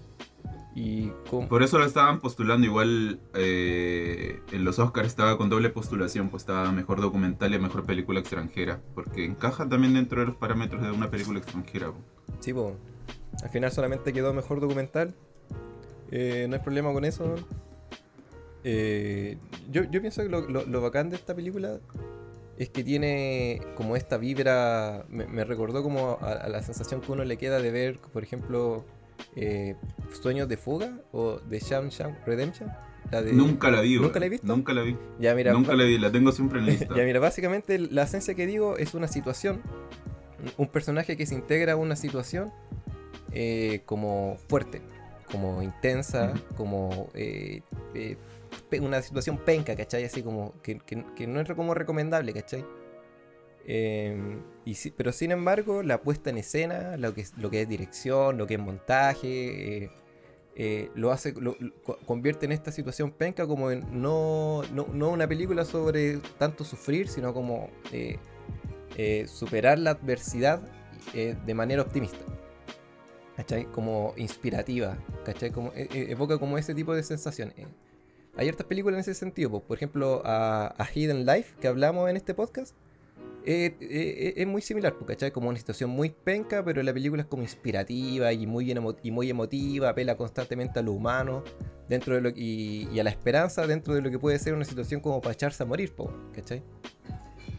Y 0.75 1.11
Por 1.29 1.61
eso 1.61 1.77
lo 1.77 1.85
estaban 1.85 2.19
postulando 2.19 2.65
igual 2.65 3.19
eh, 3.35 4.39
en 4.51 4.65
los 4.65 4.79
Oscars 4.79 5.07
estaba 5.07 5.37
con 5.37 5.47
doble 5.49 5.69
postulación, 5.69 6.29
pues 6.29 6.41
estaba 6.41 6.71
mejor 6.71 6.99
documental 6.99 7.53
y 7.53 7.59
mejor 7.59 7.85
película 7.85 8.19
extranjera, 8.19 8.81
porque 8.95 9.23
encaja 9.23 9.69
también 9.69 9.93
dentro 9.93 10.21
de 10.21 10.25
los 10.27 10.35
parámetros 10.35 10.81
de 10.81 10.89
una 10.89 11.11
película 11.11 11.37
extranjera. 11.37 11.93
Sí, 12.39 12.53
pues. 12.53 12.73
Al 13.43 13.49
final 13.49 13.71
solamente 13.71 14.13
quedó 14.13 14.33
mejor 14.33 14.59
documental. 14.59 15.13
Eh, 16.09 16.47
no 16.49 16.55
hay 16.55 16.61
problema 16.61 16.91
con 16.91 17.05
eso. 17.05 17.35
Eh, 18.63 19.37
yo, 19.69 19.83
yo, 19.83 20.01
pienso 20.01 20.23
que 20.23 20.29
lo, 20.29 20.41
lo, 20.41 20.81
bacán 20.81 21.09
de 21.09 21.17
esta 21.17 21.35
película 21.35 21.79
es 22.57 22.69
que 22.69 22.83
tiene 22.83 23.61
como 23.75 23.95
esta 23.95 24.17
vibra, 24.17 25.05
me, 25.09 25.43
recordó 25.43 25.81
como 25.81 26.19
a, 26.21 26.47
la 26.47 26.61
sensación 26.61 27.01
que 27.01 27.11
uno 27.11 27.23
le 27.23 27.37
queda 27.37 27.59
de 27.59 27.71
ver, 27.71 27.99
por 27.99 28.23
ejemplo, 28.23 28.85
eh, 29.35 29.75
Sueños 30.21 30.47
de 30.47 30.57
Fuga 30.57 30.99
o 31.11 31.39
de 31.39 31.59
Sham 31.59 31.89
Sham 31.89 32.15
Redemption. 32.25 32.71
nunca 33.31 33.71
la 33.71 33.81
vi. 33.81 33.97
¿Nunca 33.97 34.19
la 34.19 34.27
he 34.27 34.29
visto? 34.29 34.47
Nunca 34.47 34.73
la 34.73 34.81
vi. 34.83 34.95
Ya, 35.19 35.33
mira, 35.33 35.53
nunca 35.53 35.75
la 35.75 35.83
vi, 35.83 35.97
la 35.97 36.11
tengo 36.11 36.31
siempre 36.31 36.59
en 36.59 36.67
lista. 36.67 36.87
ya, 36.95 37.03
mira, 37.03 37.19
básicamente 37.19 37.79
la 37.79 38.03
esencia 38.03 38.35
que 38.35 38.45
digo 38.45 38.77
es 38.77 38.93
una 38.93 39.07
situación, 39.07 39.61
un 40.57 40.67
personaje 40.67 41.17
que 41.17 41.25
se 41.25 41.33
integra 41.33 41.73
a 41.73 41.75
una 41.75 41.95
situación 41.95 42.51
eh, 43.31 43.81
como 43.85 44.37
fuerte, 44.47 44.83
como 45.31 45.63
intensa, 45.63 46.33
como 46.55 47.09
eh, 47.15 47.63
una 48.79 49.01
situación 49.01 49.37
penca, 49.37 49.75
¿cachai? 49.75 50.03
Así 50.05 50.23
como 50.23 50.53
que, 50.61 50.79
no 51.27 51.39
es 51.41 51.51
como 51.53 51.73
recomendable, 51.73 52.33
¿cachai? 52.33 52.65
Em, 53.65 54.41
pero 54.97 55.11
sin 55.11 55.31
embargo, 55.31 55.83
la 55.83 56.01
puesta 56.01 56.29
en 56.29 56.37
escena, 56.37 56.97
lo 56.97 57.13
que 57.13 57.21
es, 57.21 57.37
lo 57.37 57.49
que 57.49 57.61
es 57.61 57.69
dirección, 57.69 58.37
lo 58.37 58.45
que 58.45 58.55
es 58.55 58.59
montaje, 58.59 59.83
eh, 59.83 59.91
eh, 60.55 60.91
lo 60.95 61.11
hace, 61.11 61.33
lo, 61.33 61.55
convierte 62.05 62.45
en 62.45 62.51
esta 62.51 62.71
situación 62.71 63.11
penca 63.11 63.47
como 63.47 63.71
en 63.71 64.01
no, 64.01 64.61
no, 64.73 65.09
una 65.09 65.27
película 65.27 65.65
sobre 65.65 66.17
tanto 66.37 66.63
sufrir, 66.63 67.07
sino 67.07 67.33
como 67.33 67.69
eh, 67.91 68.17
superar 69.27 69.79
la 69.79 69.91
adversidad 69.91 70.61
de 71.13 71.53
manera 71.53 71.81
optimista. 71.81 72.23
¿Cachai? 73.35 73.65
Como 73.65 74.13
inspirativa, 74.15 74.95
¿cachai? 75.25 75.51
Evoca 75.75 76.37
como 76.37 76.57
ese 76.57 76.75
tipo 76.75 76.93
de 76.93 77.01
sensaciones. 77.01 77.55
Hay 78.35 78.49
otras 78.49 78.67
películas 78.67 78.95
en 78.95 79.01
ese 79.01 79.13
sentido, 79.13 79.59
por 79.59 79.77
ejemplo, 79.77 80.21
a, 80.25 80.87
Hidden 80.93 81.25
Life, 81.25 81.55
que 81.61 81.67
hablamos 81.67 82.09
en 82.09 82.17
este 82.17 82.33
podcast, 82.33 82.75
eh, 83.45 83.75
eh, 83.81 83.87
eh, 83.89 84.33
es 84.37 84.47
muy 84.47 84.61
similar, 84.61 84.95
¿cachai? 85.05 85.31
Como 85.31 85.49
una 85.49 85.57
situación 85.57 85.89
muy 85.89 86.09
penca, 86.09 86.63
pero 86.63 86.81
la 86.81 86.93
película 86.93 87.21
es 87.21 87.27
como 87.27 87.43
inspirativa 87.43 88.31
y 88.31 88.47
muy, 88.47 88.73
y 89.03 89.11
muy 89.11 89.29
emotiva, 89.29 89.89
apela 89.89 90.15
constantemente 90.15 90.79
a 90.79 90.81
lo 90.81 90.93
humano 90.93 91.43
dentro 91.89 92.15
de 92.15 92.21
lo, 92.21 92.29
y, 92.29 92.99
a 92.99 93.03
la 93.03 93.09
esperanza 93.09 93.67
dentro 93.67 93.93
de 93.93 94.01
lo 94.01 94.09
que 94.09 94.17
puede 94.17 94.39
ser 94.39 94.53
una 94.53 94.65
situación 94.65 95.01
como 95.01 95.21
para 95.21 95.33
echarse 95.33 95.61
a 95.61 95.65
morir, 95.65 95.93
¿cachai? 96.33 96.63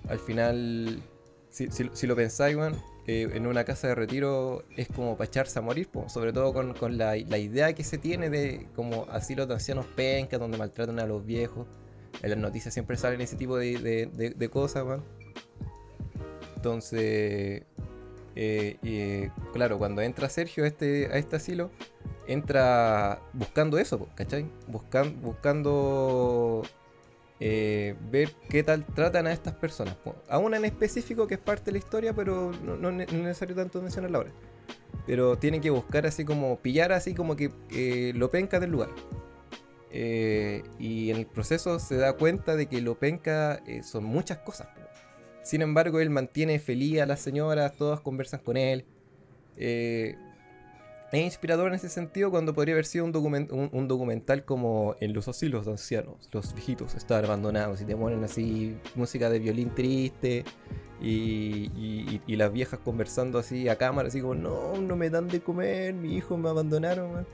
Al 0.08 0.18
final, 0.18 1.02
si, 1.50 2.06
lo 2.06 2.16
pensáis, 2.16 2.56
eh, 3.06 3.28
en 3.34 3.46
una 3.46 3.64
casa 3.64 3.88
de 3.88 3.94
retiro 3.94 4.64
es 4.76 4.88
como 4.88 5.16
para 5.16 5.28
echarse 5.28 5.58
a 5.58 5.62
morir, 5.62 5.88
sobre 6.08 6.32
todo 6.32 6.54
con, 6.54 6.96
la, 6.96 7.16
idea 7.16 7.74
que 7.74 7.84
se 7.84 7.98
tiene 7.98 8.30
de 8.30 8.66
como 8.74 9.06
asilos 9.10 9.46
de 9.46 9.54
ancianos 9.54 9.84
pencas 9.86 10.40
donde 10.40 10.56
maltratan 10.56 10.98
a 10.98 11.06
los 11.06 11.24
viejos. 11.24 11.66
En 12.22 12.30
las 12.30 12.38
noticias 12.38 12.72
siempre 12.72 12.96
salen 12.96 13.20
ese 13.20 13.36
tipo 13.36 13.56
de, 13.58 14.50
cosas, 14.50 14.84
Entonces, 16.56 17.64
eh, 18.36 19.30
claro, 19.52 19.78
cuando 19.78 20.00
entra 20.00 20.28
Sergio 20.30 20.64
a 20.64 20.66
este, 20.66 21.06
a 21.12 21.18
este 21.18 21.36
asilo, 21.36 21.70
entra 22.26 23.20
buscando 23.34 23.78
eso, 23.78 24.08
¿cachai? 24.14 24.46
buscando 24.66 26.62
eh, 27.40 27.96
ver 28.10 28.30
qué 28.48 28.62
tal 28.62 28.84
tratan 28.84 29.26
a 29.26 29.32
estas 29.32 29.54
personas. 29.54 29.96
A 30.28 30.38
una 30.38 30.56
en 30.56 30.64
específico 30.64 31.26
que 31.26 31.34
es 31.34 31.40
parte 31.40 31.66
de 31.66 31.72
la 31.72 31.78
historia, 31.78 32.12
pero 32.14 32.52
no, 32.52 32.90
es 33.00 33.12
necesario 33.12 33.54
tanto 33.54 33.82
mencionarla 33.82 34.18
ahora. 34.18 34.30
Pero 35.06 35.36
tiene 35.36 35.60
que 35.60 35.70
buscar 35.70 36.06
así 36.06 36.24
como, 36.24 36.58
pillar 36.58 36.92
así 36.92 37.14
como 37.14 37.36
que 37.36 38.12
lo 38.14 38.30
penca 38.30 38.60
del 38.60 38.70
lugar. 38.70 38.90
Eh, 39.90 40.64
y 40.78 41.10
en 41.10 41.18
el 41.18 41.26
proceso 41.26 41.78
se 41.78 41.96
da 41.96 42.14
cuenta 42.14 42.56
de 42.56 42.66
que 42.66 42.80
lo 42.80 42.98
penca 42.98 43.62
eh, 43.66 43.82
son 43.82 44.04
muchas 44.04 44.38
cosas. 44.38 44.68
Sin 45.42 45.62
embargo, 45.62 46.00
él 46.00 46.10
mantiene 46.10 46.58
feliz 46.58 47.00
a 47.00 47.06
las 47.06 47.20
señoras, 47.20 47.76
todas 47.76 48.00
conversan 48.00 48.40
con 48.40 48.56
él 48.56 48.86
es 51.14 51.24
inspirador 51.24 51.68
en 51.68 51.74
ese 51.74 51.88
sentido 51.88 52.30
cuando 52.30 52.54
podría 52.54 52.74
haber 52.74 52.86
sido 52.86 53.04
un, 53.04 53.12
documental 53.88 54.44
como 54.44 54.96
En 55.00 55.12
los 55.12 55.28
asilos 55.28 55.66
de 55.66 55.72
ancianos, 55.72 56.28
los 56.32 56.54
viejitos 56.54 56.94
están 56.94 57.24
abandonados 57.24 57.80
y 57.80 57.84
te 57.84 57.94
así 58.24 58.76
música 58.94 59.30
de 59.30 59.38
violín 59.38 59.70
triste 59.74 60.44
y, 61.00 62.20
las 62.36 62.52
viejas 62.52 62.80
conversando 62.80 63.38
así 63.38 63.68
a 63.68 63.76
cámara, 63.76 64.08
así 64.08 64.20
como, 64.20 64.34
no, 64.34 64.76
no 64.76 64.96
me 64.96 65.10
dan 65.10 65.28
de 65.28 65.40
comer, 65.40 65.94
mi 65.94 66.16
hijo 66.16 66.36
me 66.36 66.48
abandonaron. 66.48 67.26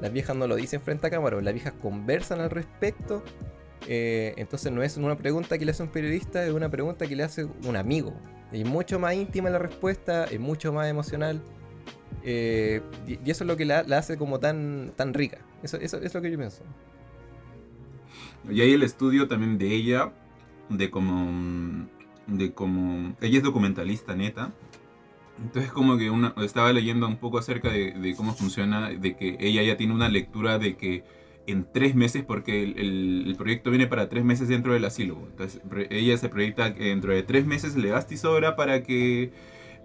Las 0.00 0.12
viejas 0.12 0.34
no 0.34 0.46
lo 0.46 0.56
dicen 0.56 0.80
frente 0.80 1.06
a 1.06 1.10
cámara, 1.10 1.40
las 1.40 1.54
viejas 1.54 1.74
conversan 1.80 2.40
al 2.40 2.50
respecto. 2.50 3.22
Eh, 3.88 4.34
entonces 4.36 4.72
no 4.72 4.82
es 4.82 4.96
una 4.96 5.16
pregunta 5.16 5.58
que 5.58 5.64
le 5.64 5.72
hace 5.72 5.82
un 5.82 5.90
periodista, 5.90 6.44
es 6.44 6.52
una 6.52 6.70
pregunta 6.70 7.06
que 7.06 7.16
le 7.16 7.22
hace 7.22 7.44
un 7.44 7.76
amigo. 7.76 8.12
Y 8.52 8.64
mucho 8.64 8.98
más 8.98 9.14
íntima 9.14 9.48
la 9.50 9.58
respuesta, 9.58 10.24
es 10.24 10.40
mucho 10.40 10.72
más 10.72 10.88
emocional. 10.88 11.40
Eh, 12.22 12.80
y, 13.06 13.30
eso 13.30 13.44
es 13.44 13.48
lo 13.48 13.56
que 13.56 13.64
la, 13.64 13.80
hace 13.80 14.16
como 14.16 14.38
tan, 14.40 14.92
tan 14.96 15.14
rica. 15.14 15.38
Eso, 15.62 15.76
eso, 15.78 15.98
es 15.98 16.14
lo 16.14 16.22
que 16.22 16.30
yo 16.30 16.38
pienso. 16.38 16.62
Y 18.50 18.60
hay 18.60 18.72
el 18.72 18.82
estudio 18.82 19.28
también 19.28 19.58
de 19.58 19.72
ella, 19.74 20.12
de 20.68 20.90
como, 20.90 21.86
de 22.26 22.52
como, 22.52 23.16
ella 23.20 23.38
es 23.38 23.44
documentalista 23.44 24.14
neta. 24.14 24.52
Entonces 25.42 25.72
como 25.72 25.96
que 25.96 26.10
una, 26.10 26.34
estaba 26.38 26.72
leyendo 26.72 27.06
un 27.06 27.16
poco 27.16 27.38
acerca 27.38 27.70
de, 27.70 28.14
cómo 28.16 28.34
funciona, 28.34 28.90
de 28.90 29.16
que 29.16 29.36
ella 29.40 29.62
ya 29.62 29.76
tiene 29.76 29.94
una 29.94 30.08
lectura 30.08 30.58
de 30.58 30.76
que 30.76 31.04
en 31.46 31.66
tres 31.72 31.96
meses, 31.96 32.22
porque 32.24 32.62
el, 32.62 33.26
el, 33.26 33.34
proyecto 33.36 33.70
viene 33.70 33.88
para 33.88 34.08
tres 34.08 34.24
meses 34.24 34.48
dentro 34.48 34.74
del 34.74 34.84
asilo. 34.84 35.18
Entonces 35.30 35.60
ella 35.90 36.16
se 36.16 36.28
proyecta 36.28 36.74
que 36.74 36.84
dentro 36.84 37.12
de 37.12 37.22
tres 37.22 37.46
meses 37.46 37.76
le 37.76 37.90
basta 37.90 38.14
y 38.14 38.16
sobra 38.16 38.54
para 38.54 38.82
que 38.82 39.32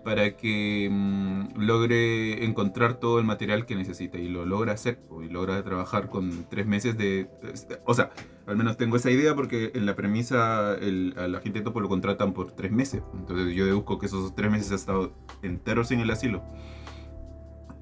para 0.08 0.38
que 0.38 0.88
mm, 0.90 1.60
logre 1.60 2.46
encontrar 2.46 2.94
todo 2.94 3.20
el 3.20 3.26
material 3.26 3.66
que 3.66 3.76
necesita 3.76 4.18
y 4.18 4.30
lo 4.30 4.46
logra 4.46 4.72
hacer 4.72 5.02
y 5.22 5.28
logra 5.28 5.62
trabajar 5.66 6.08
con 6.08 6.46
tres 6.50 6.66
meses 6.66 6.98
de, 6.98 7.28
o 7.84 7.94
sea 7.94 8.12
al 8.46 8.56
menos 8.56 8.78
tengo 8.78 8.96
esa 8.96 9.12
idea 9.12 9.36
porque 9.36 9.74
en 9.76 9.86
la 9.86 9.98
premisa 9.98 10.76
el, 10.76 11.14
a 11.18 11.28
la 11.28 11.42
gente 11.42 11.60
topo 11.60 11.82
lo 11.82 11.90
contratan 11.90 12.32
por 12.34 12.54
tres 12.54 12.72
meses 12.72 13.04
entonces 13.20 13.54
yo 13.54 13.66
deduzco 13.66 14.00
que 14.00 14.06
esos 14.06 14.34
tres 14.34 14.50
meses 14.50 14.72
ha 14.72 14.76
estado 14.76 15.12
enteros 15.42 15.92
en 15.92 16.00
el 16.00 16.10
asilo. 16.10 16.42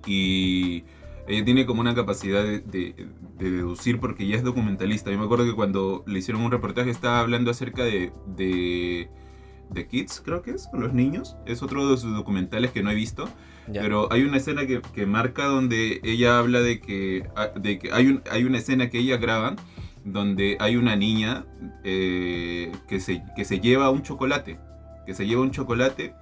Y 0.08 0.84
ella 1.28 1.46
tiene 1.46 1.68
como 1.68 1.82
una 1.82 1.94
capacidad 1.94 2.44
de, 2.44 3.08
deducir 3.38 4.00
porque 4.00 4.26
ya 4.26 4.36
es 4.36 4.44
documentalista. 4.44 5.12
Yo 5.12 5.20
me 5.20 5.26
acuerdo 5.26 5.46
que 5.46 5.54
cuando 5.54 6.04
le 6.08 6.18
hicieron 6.18 6.42
un 6.42 6.52
reportaje 6.52 6.90
estaba 6.90 7.20
hablando 7.20 7.52
acerca 7.52 7.84
de 7.84 9.10
The 9.74 9.88
Kids, 9.88 10.22
creo 10.24 10.42
que 10.42 10.52
es, 10.52 10.68
con 10.68 10.82
los 10.82 10.94
niños. 10.94 11.36
Es 11.46 11.64
otro 11.64 11.90
de 11.90 11.98
sus 11.98 12.16
documentales 12.16 12.72
que 12.72 12.84
no 12.84 12.92
he 12.92 12.96
visto. 12.96 13.28
Pero 13.72 14.12
hay 14.12 14.24
una 14.24 14.38
escena 14.38 14.68
que, 14.68 14.82
que, 14.94 15.08
marca 15.08 15.46
donde 15.46 16.00
ella 16.04 16.38
habla 16.38 16.62
de 16.62 16.80
que, 16.80 17.28
ah, 17.36 17.48
de 17.56 17.80
que 17.80 17.92
hay, 17.92 18.08
un, 18.08 18.22
hay 18.30 18.44
una 18.44 18.60
escena 18.60 18.92
que 18.92 19.00
ella 19.00 19.18
graba 19.18 19.56
donde 20.04 20.56
hay 20.60 20.76
una 20.76 20.96
niña 20.96 21.46
eh, 21.84 22.72
que, 22.88 23.00
se, 23.00 23.24
que 23.36 23.44
se 23.44 23.60
lleva 23.60 23.90
un 23.90 24.04
chocolate. 24.04 24.60
Que 25.08 25.16
se 25.16 25.26
lleva 25.26 25.42
un 25.42 25.52
chocolate 25.52 26.14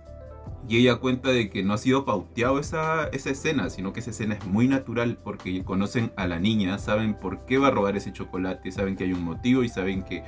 y 0.67 0.77
ella 0.77 0.95
cuenta 0.95 1.29
de 1.29 1.49
que 1.49 1.63
no 1.63 1.73
ha 1.73 1.77
sido 1.77 2.05
pauteado 2.05 2.59
esa, 2.59 3.07
esa 3.09 3.29
escena, 3.29 3.69
sino 3.69 3.91
que 3.91 3.99
esa 3.99 4.11
escena 4.11 4.35
es 4.35 4.45
muy 4.45 4.67
natural 4.67 5.17
porque 5.21 5.63
conocen 5.63 6.13
a 6.15 6.27
la 6.27 6.39
niña, 6.39 6.77
saben 6.77 7.15
por 7.15 7.45
qué 7.45 7.57
va 7.57 7.67
a 7.67 7.71
robar 7.71 7.97
ese 7.97 8.13
chocolate, 8.13 8.71
saben 8.71 8.95
que 8.95 9.03
hay 9.03 9.13
un 9.13 9.23
motivo 9.23 9.63
y 9.63 9.69
saben 9.69 10.03
que 10.03 10.23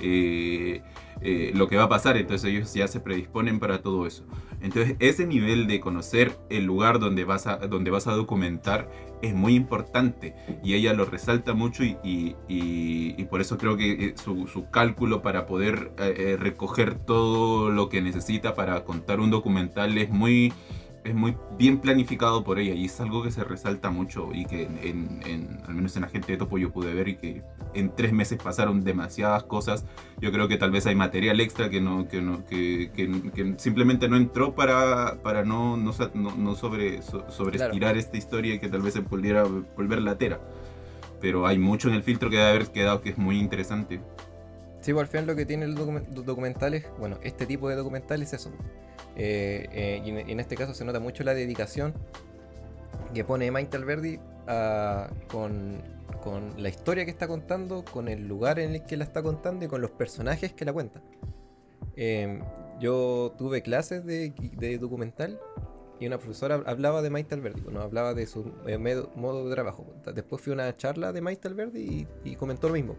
eh, 0.00 0.82
eh, 1.20 1.52
lo 1.54 1.68
que 1.68 1.76
va 1.76 1.84
a 1.84 1.88
pasar, 1.88 2.16
entonces 2.16 2.50
ellos 2.50 2.72
ya 2.72 2.86
se 2.86 3.00
predisponen 3.00 3.58
para 3.58 3.82
todo 3.82 4.06
eso. 4.06 4.24
Entonces 4.60 4.96
ese 4.98 5.26
nivel 5.26 5.66
de 5.66 5.80
conocer 5.80 6.36
el 6.50 6.64
lugar 6.64 6.98
donde 6.98 7.24
vas 7.24 7.46
a, 7.46 7.56
donde 7.56 7.90
vas 7.90 8.06
a 8.06 8.12
documentar 8.12 8.90
es 9.22 9.34
muy 9.34 9.54
importante 9.54 10.34
y 10.62 10.74
ella 10.74 10.92
lo 10.92 11.04
resalta 11.04 11.54
mucho 11.54 11.82
y, 11.84 12.36
por 13.30 13.40
eso 13.40 13.58
creo 13.58 13.76
que 13.76 13.92
eh, 13.92 14.14
su, 14.16 14.66
cálculo 14.70 15.22
para 15.22 15.46
poder 15.46 15.92
recoger 16.40 16.94
todo 16.94 17.70
lo 17.70 17.88
que 17.88 18.00
necesita 18.00 18.54
para 18.54 18.84
contar 18.84 19.20
un 19.20 19.30
documental 19.30 19.98
es 19.98 20.10
muy 20.10 20.52
es 21.08 21.14
muy 21.14 21.36
bien 21.56 21.78
planificado 21.78 22.44
por 22.44 22.58
ella 22.58 22.74
y 22.74 22.86
es 22.86 23.00
algo 23.00 23.22
que 23.22 23.30
se 23.30 23.44
resalta 23.44 23.90
mucho 23.90 24.30
y 24.32 24.44
que 24.44 24.62
en, 24.62 25.60
al 25.66 25.74
menos 25.74 25.96
en 25.96 26.02
la 26.02 26.08
gente 26.08 26.32
de 26.32 26.38
Topo 26.38 26.58
yo 26.58 26.70
pude 26.70 26.94
ver 26.94 27.08
y 27.08 27.16
que 27.16 27.42
en 27.74 27.94
tres 27.94 28.12
meses 28.12 28.38
pasaron 28.42 28.84
demasiadas 28.84 29.44
cosas. 29.44 29.84
Yo 30.20 30.32
creo 30.32 30.48
que 30.48 30.56
tal 30.56 30.70
vez 30.70 30.86
hay 30.86 30.94
material 30.94 31.40
extra 31.40 31.70
que 31.70 31.80
no 31.80 32.08
que 32.08 32.20
no 32.20 32.44
que, 32.44 32.90
que, 32.94 33.54
simplemente 33.58 34.08
no 34.08 34.16
entró 34.16 34.54
para, 34.54 35.16
para 35.22 35.44
no, 35.44 35.76
no, 35.76 35.92
no 36.14 36.54
sobre, 36.54 37.02
sobre 37.02 37.56
estirar 37.56 37.96
esta 37.96 38.16
historia 38.16 38.54
y 38.54 38.58
que 38.58 38.68
tal 38.68 38.82
vez 38.82 38.94
se 38.94 39.02
pudiera 39.02 39.44
volver 39.44 40.02
latera. 40.02 40.40
Pero 41.20 41.46
hay 41.46 41.58
mucho 41.58 41.88
en 41.88 41.94
el 41.94 42.02
filtro 42.02 42.30
que 42.30 42.36
debe 42.36 42.48
haber 42.48 42.66
quedado 42.68 43.00
que 43.00 43.10
es 43.10 43.18
muy 43.18 43.38
interesante. 43.38 44.00
Sí, 44.80 44.92
por 44.92 45.06
fin 45.06 45.26
lo 45.26 45.34
que 45.34 45.44
tiene 45.44 45.66
los 45.66 46.24
documentales, 46.24 46.86
bueno, 46.98 47.18
este 47.22 47.46
tipo 47.46 47.68
de 47.68 47.74
documentales 47.74 48.32
es 48.32 48.40
eso 48.40 48.52
eh, 49.18 49.68
eh, 49.72 50.02
y, 50.04 50.30
en, 50.30 50.40
este 50.40 50.56
caso 50.56 50.72
se 50.74 50.84
nota 50.84 51.00
mucho 51.00 51.24
la 51.24 51.34
dedicación 51.34 51.92
que 53.12 53.24
pone 53.24 53.50
Maite 53.50 53.76
Alberdi 53.76 54.20
ah, 54.46 55.10
con, 55.28 55.82
la 56.56 56.68
historia 56.68 57.04
que 57.04 57.10
está 57.10 57.26
contando, 57.26 57.84
con 57.84 58.08
el 58.08 58.28
lugar 58.28 58.58
en 58.58 58.74
el 58.74 58.84
que 58.84 58.96
la 58.96 59.04
está 59.04 59.22
contando 59.22 59.64
y 59.64 59.68
con 59.68 59.80
los 59.80 59.90
personajes 59.90 60.52
que 60.52 60.64
la 60.64 60.74
cuentan. 60.74 61.02
Em, 61.96 62.42
yo 62.78 63.34
tuve 63.38 63.62
clases 63.62 64.04
de, 64.04 64.78
documental 64.78 65.40
y 65.98 66.06
una 66.06 66.18
profesora 66.18 66.62
hablaba 66.66 67.00
de 67.02 67.10
Maite 67.10 67.34
Alberdi, 67.34 67.62
bueno, 67.62 67.80
hablaba 67.80 68.12
de 68.12 68.26
su 68.26 68.52
eh, 68.66 68.78
modo 68.78 69.48
de 69.48 69.54
trabajo. 69.54 69.86
Después 70.14 70.42
fui 70.42 70.52
a 70.52 70.54
una 70.54 70.76
charla 70.76 71.12
de 71.12 71.22
Maite 71.22 71.48
Alberdi 71.48 71.80
y, 72.24 72.30
y 72.30 72.36
comentó 72.36 72.68
lo 72.68 72.74
mismo. 72.74 72.94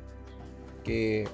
Que 0.83 1.27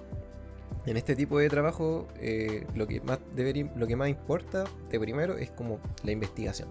en 0.86 0.98
este 0.98 1.16
tipo 1.16 1.40
de 1.40 1.50
trabajo 1.50 2.08
eh, 2.20 2.66
lo, 2.76 2.88
que 2.88 3.02
más 3.02 3.20
debería, 3.36 3.72
lo 3.76 3.88
que 3.88 3.96
más 3.96 4.10
importa 4.10 4.66
de 4.90 5.00
primero 5.00 5.38
es 5.38 5.50
como 5.52 5.80
la 6.04 6.12
investigación 6.12 6.70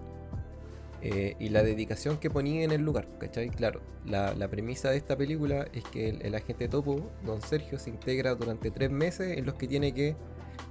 eh, 1.07 1.35
y 1.37 1.49
la 1.49 1.61
dedicación 1.61 2.17
que 2.17 2.31
ponía 2.31 2.63
en 2.63 2.71
el 2.71 2.81
lugar, 2.81 3.07
¿cachai? 3.19 3.49
Claro, 3.49 3.81
la, 4.05 4.47
premisa 4.47 4.89
de 4.89 4.97
esta 4.97 5.15
película 5.15 5.67
es 5.71 5.83
que 5.83 6.09
el, 6.09 6.33
agente 6.33 6.67
topo, 6.67 7.11
don 7.23 7.41
Sergio, 7.43 7.77
se 7.77 7.91
integra 7.91 8.33
durante 8.33 8.71
tres 8.71 8.89
meses 8.89 9.37
en 9.37 9.45
los 9.45 9.53
que 9.53 9.67
tiene 9.67 9.93
que 9.93 10.15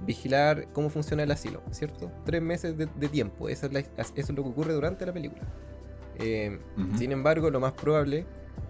vigilar 0.05 0.67
cómo 0.73 0.89
funciona 0.89 1.23
el 1.23 1.31
asilo, 1.31 1.61
¿cierto? 1.71 2.11
Tres 2.25 2.41
meses 2.41 2.75
de, 2.77 3.07
tiempo, 3.07 3.47
eso 3.47 3.67
es, 3.67 3.89
eso 3.97 4.13
es, 4.13 4.29
lo 4.31 4.43
que 4.43 4.49
ocurre 4.49 4.73
durante 4.73 5.05
la 5.05 5.13
película. 5.13 5.43
Eh, 6.17 6.59
sin 6.97 7.13
embargo, 7.13 7.49
lo 7.49 7.61
más 7.61 7.71
probable 7.71 8.25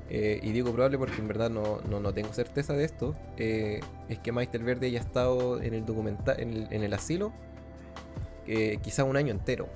eh, 0.09 0.39
y 0.43 0.51
digo 0.51 0.71
probable 0.71 0.97
porque 0.99 1.19
en 1.19 1.27
verdad 1.27 1.49
no, 1.49 1.81
no, 1.81 2.13
tengo 2.13 2.31
certeza 2.31 2.73
de 2.73 2.85
esto, 2.85 3.15
eh, 3.37 3.79
es 4.07 4.19
que 4.19 4.31
Meister 4.31 4.63
Verde 4.63 4.87
haya 4.87 4.99
estado 4.99 5.61
en 5.61 5.73
el 5.73 5.85
documental, 5.85 6.39
en 6.39 6.83
el, 6.83 6.93
asilo, 6.93 7.33
eh, 8.45 8.77
quizá 8.81 9.03
un 9.03 9.17
año 9.17 9.31
entero. 9.31 9.67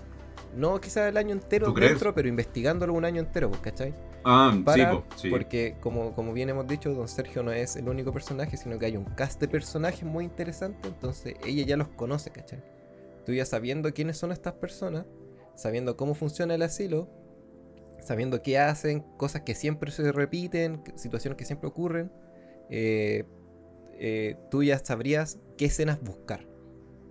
No 0.55 0.79
quizá 0.81 1.07
el 1.07 1.17
año 1.17 1.33
entero 1.33 1.71
dentro, 1.73 2.13
pero 2.13 2.27
investigándolo 2.27 2.93
un 2.93 3.05
año 3.05 3.21
entero, 3.21 3.49
pues, 3.49 3.61
¿cachai? 3.61 3.93
Ah, 4.23 4.55
Para, 4.65 5.03
sí, 5.15 5.29
Porque 5.29 5.75
como, 5.79 6.13
como 6.13 6.33
bien 6.33 6.49
hemos 6.49 6.67
dicho, 6.67 6.93
don 6.93 7.07
Sergio 7.07 7.43
no 7.43 7.51
es 7.51 7.75
el 7.75 7.87
único 7.87 8.11
personaje, 8.11 8.57
sino 8.57 8.77
que 8.77 8.87
hay 8.87 8.97
un 8.97 9.05
cast 9.05 9.39
de 9.39 9.47
personajes 9.47 10.03
muy 10.03 10.25
interesante, 10.25 10.87
entonces 10.87 11.35
ella 11.45 11.65
ya 11.65 11.77
los 11.77 11.87
conoce, 11.89 12.31
¿cachai? 12.31 12.63
Tú 13.25 13.33
ya 13.33 13.45
sabiendo 13.45 13.93
quiénes 13.93 14.17
son 14.17 14.31
estas 14.31 14.53
personas, 14.53 15.05
sabiendo 15.55 15.95
cómo 15.95 16.15
funciona 16.15 16.55
el 16.55 16.61
asilo, 16.63 17.09
sabiendo 18.01 18.41
qué 18.41 18.57
hacen, 18.57 19.01
cosas 19.17 19.41
que 19.41 19.55
siempre 19.55 19.91
se 19.91 20.11
repiten, 20.11 20.81
situaciones 20.95 21.37
que 21.37 21.45
siempre 21.45 21.67
ocurren, 21.67 22.11
eh, 22.69 23.25
eh, 23.93 24.35
tú 24.49 24.63
ya 24.63 24.79
sabrías 24.79 25.39
qué 25.57 25.65
escenas 25.65 26.01
buscar. 26.01 26.47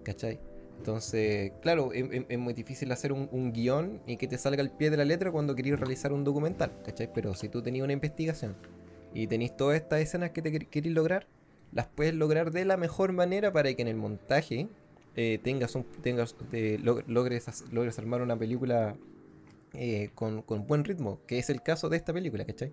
¿Cachai? 0.04 0.40
Entonces, 0.78 1.52
claro, 1.61 1.90
es, 1.92 2.38
muy 2.38 2.54
difícil 2.54 2.90
hacer 2.92 3.12
un, 3.12 3.52
guion 3.52 4.00
y 4.07 4.16
que 4.16 4.28
te 4.28 4.38
salga 4.38 4.62
al 4.62 4.71
pie 4.71 4.90
de 4.90 4.97
la 4.97 5.04
letra 5.04 5.33
cuando 5.33 5.54
querías 5.54 5.78
realizar 5.78 6.12
un 6.12 6.25
documental, 6.25 6.73
¿cachai? 6.85 7.12
Pero 7.12 7.35
si 7.35 7.49
tú 7.49 7.62
tenías 7.62 7.85
una 7.85 7.92
investigación 7.92 8.57
y 9.12 9.26
tenéis 9.26 9.57
todas 9.57 9.76
estas 9.76 10.00
escenas 10.00 10.30
que 10.30 10.40
te 10.40 10.90
lograr, 10.90 11.26
las 11.73 11.88
puedes 11.88 12.14
lograr 12.14 12.52
de 12.52 12.64
la 12.64 12.76
mejor 12.76 13.12
manera 13.12 13.52
para 13.52 13.75
que 13.75 13.83
en 13.83 13.88
el 13.88 13.97
montaje 13.97 14.68
eh, 15.16 15.40
tengas 15.42 15.75
un, 15.75 15.85
tengas, 16.00 16.37
logres, 17.07 17.64
logres 17.73 17.99
armar 17.99 18.23
una 18.23 18.38
película 18.38 18.97
eh, 19.75 20.10
con, 20.14 20.42
con 20.42 20.66
buen 20.66 20.84
ritmo, 20.84 21.20
que 21.26 21.38
es 21.38 21.50
el 21.50 21.62
caso 21.62 21.88
de 21.88 21.96
esta 21.96 22.12
película, 22.12 22.44
¿cachai? 22.44 22.72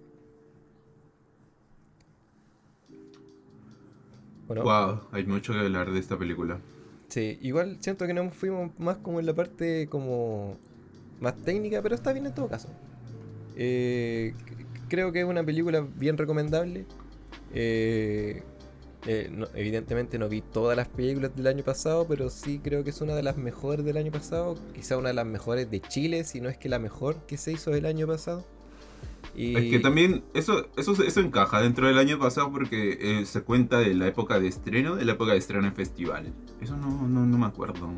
Wow, 4.48 5.02
hay 5.12 5.26
mucho 5.26 5.54
que 5.54 5.60
hablar 5.60 5.92
de 5.92 6.00
esta 6.00 6.18
película. 6.18 6.60
Sí, 7.08 7.38
igual 7.42 7.78
siento 7.80 8.06
que 8.08 8.14
nos 8.14 8.34
fuimos 8.34 8.72
más 8.80 8.98
como 8.98 9.20
en 9.20 9.26
la 9.26 9.34
parte 9.34 9.88
como 9.90 10.58
más 11.20 11.36
técnica, 11.38 11.82
pero 11.82 11.96
está 11.96 12.14
bien 12.14 12.26
en 12.26 12.34
todo 12.34 12.48
caso. 12.48 12.70
Eh, 13.56 14.34
creo 14.88 15.12
que 15.12 15.22
es 15.22 15.26
una 15.26 15.44
película 15.44 15.82
bien 15.82 16.18
recomendable. 16.18 16.86
Eh, 17.54 18.44
eh, 19.06 19.30
evidentemente 19.54 20.18
no 20.18 20.28
vi 20.30 20.42
todas 20.42 20.76
las 20.76 20.88
películas 20.88 21.36
del 21.36 21.48
año 21.48 21.64
pasado, 21.64 22.08
pero 22.08 22.30
sí 22.30 22.60
creo 22.64 22.84
que 22.84 22.90
es 22.90 23.02
una 23.02 23.16
de 23.16 23.24
las 23.24 23.38
mejores 23.38 23.86
del 23.86 23.98
año 23.98 24.12
pasado. 24.12 24.56
Quizá 24.74 24.98
una 24.98 25.10
de 25.10 25.14
las 25.14 25.26
mejores 25.26 25.70
de 25.70 25.82
Chile, 25.82 26.24
si 26.24 26.42
no 26.42 26.50
es 26.50 26.58
que 26.58 26.70
la 26.70 26.80
mejor 26.80 27.26
que 27.28 27.38
se 27.38 27.52
hizo 27.52 27.74
el 27.74 27.86
año 27.86 28.08
pasado. 28.08 28.46
Es 29.36 29.70
que 29.70 29.80
también 29.80 30.24
eso, 30.34 30.68
eso, 30.78 30.94
eso 31.04 31.20
encaja 31.20 31.62
dentro 31.62 31.88
del 31.88 31.98
año 31.98 32.18
pasado 32.18 32.52
porque 32.52 32.98
eh, 33.02 33.26
se 33.26 33.42
cuenta 33.42 33.80
de 33.80 33.94
la 33.94 34.08
época 34.08 34.40
de 34.40 34.48
estreno, 34.48 34.96
de 34.96 35.04
la 35.04 35.14
época 35.14 35.34
de 35.34 35.40
estreno 35.40 35.68
en 35.68 35.76
festival. 35.76 36.34
Eso 36.62 36.78
no, 36.78 37.08
no, 37.08 37.26
no 37.26 37.38
me 37.38 37.46
acuerdo. 37.46 37.90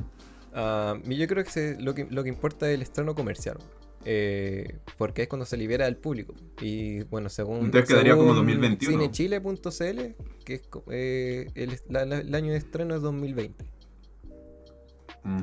Uh, 0.53 0.99
yo 1.07 1.27
creo 1.27 1.43
que, 1.43 1.77
lo 1.79 1.93
que 1.93 2.07
lo 2.09 2.23
que 2.23 2.29
importa 2.29 2.67
es 2.67 2.75
el 2.75 2.81
estreno 2.81 3.13
comercial. 3.13 3.57
Eh, 4.09 4.77
porque 4.97 5.23
es 5.23 5.27
cuando 5.27 5.45
se 5.45 5.57
libera 5.57 5.85
al 5.85 5.97
público. 5.97 6.33
Y 6.61 7.03
bueno, 7.03 7.27
según. 7.27 7.65
Entonces 7.65 7.89
quedaría 7.89 8.15
como 8.15 8.33
2021. 8.33 9.11
Cinechile.cl, 9.11 10.15
que 10.45 10.53
es 10.53 10.61
eh, 10.89 11.51
el, 11.55 12.33
año 12.33 12.53
de 12.53 12.57
estreno 12.57 12.95
es 12.95 13.01
2020. 13.01 13.65
Mm. 15.23 15.41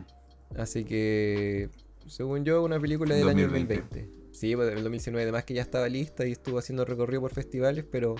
Así 0.57 0.85
que, 0.85 1.69
según 2.07 2.47
yo, 2.47 2.63
una 2.63 2.81
película 2.81 3.15
del 3.15 3.29
año 3.29 3.43
2020. 3.43 4.09
Sí, 4.33 4.57
pues, 4.57 4.69
el 4.71 4.77
2019 4.77 5.23
además 5.23 5.45
que 5.45 5.53
ya 5.53 5.63
estaba 5.63 5.87
lista 5.89 6.27
y 6.27 6.33
estuvo 6.33 6.59
haciendo 6.59 6.87
recorrido 6.87 7.21
por 7.21 7.33
festivales, 7.33 7.85
pero 7.91 8.17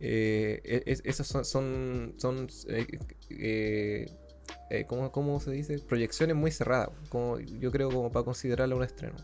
eh, 0.00 0.60
e, 0.64 0.98
esos 1.04 1.26
son, 1.26 1.44
son, 1.44 2.14
son 2.16 2.48
eh, 2.68 2.86
eh, 3.30 4.06
eh 4.70 4.86
¿cómo, 4.86 5.40
se 5.40 5.52
dice? 5.52 5.78
Proyecciones 5.78 6.34
muy 6.34 6.50
cerradas, 6.50 6.90
como, 7.08 7.38
yo 7.38 7.70
creo 7.70 7.88
como 7.90 8.10
para 8.10 8.24
considerarla 8.24 8.74
un 8.74 8.82
estreno. 8.82 9.14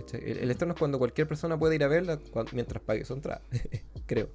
El, 0.00 0.50
estreno 0.50 0.74
es 0.74 0.78
cuando 0.78 0.98
cualquier 0.98 1.28
persona 1.28 1.58
puede 1.58 1.76
ir 1.76 1.84
a 1.84 1.88
verla 1.88 2.18
mientras 2.52 2.82
pague 2.82 3.04
su 3.04 3.12
entrada, 3.14 3.42
creo. 4.06 4.28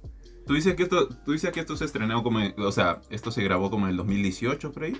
¿Tú 0.46 0.54
dices, 0.54 0.74
que 0.76 0.84
esto, 0.84 1.08
¿Tú 1.08 1.32
dices 1.32 1.52
que 1.52 1.60
esto 1.60 1.76
se 1.76 1.84
estrenó 1.84 2.22
como, 2.22 2.40
o 2.56 2.72
sea, 2.72 3.02
esto 3.10 3.30
se 3.30 3.42
grabó 3.42 3.70
como 3.70 3.86
en 3.86 3.90
el 3.90 3.96
2018 3.98 4.72
por 4.72 4.84
ahí? 4.84 4.96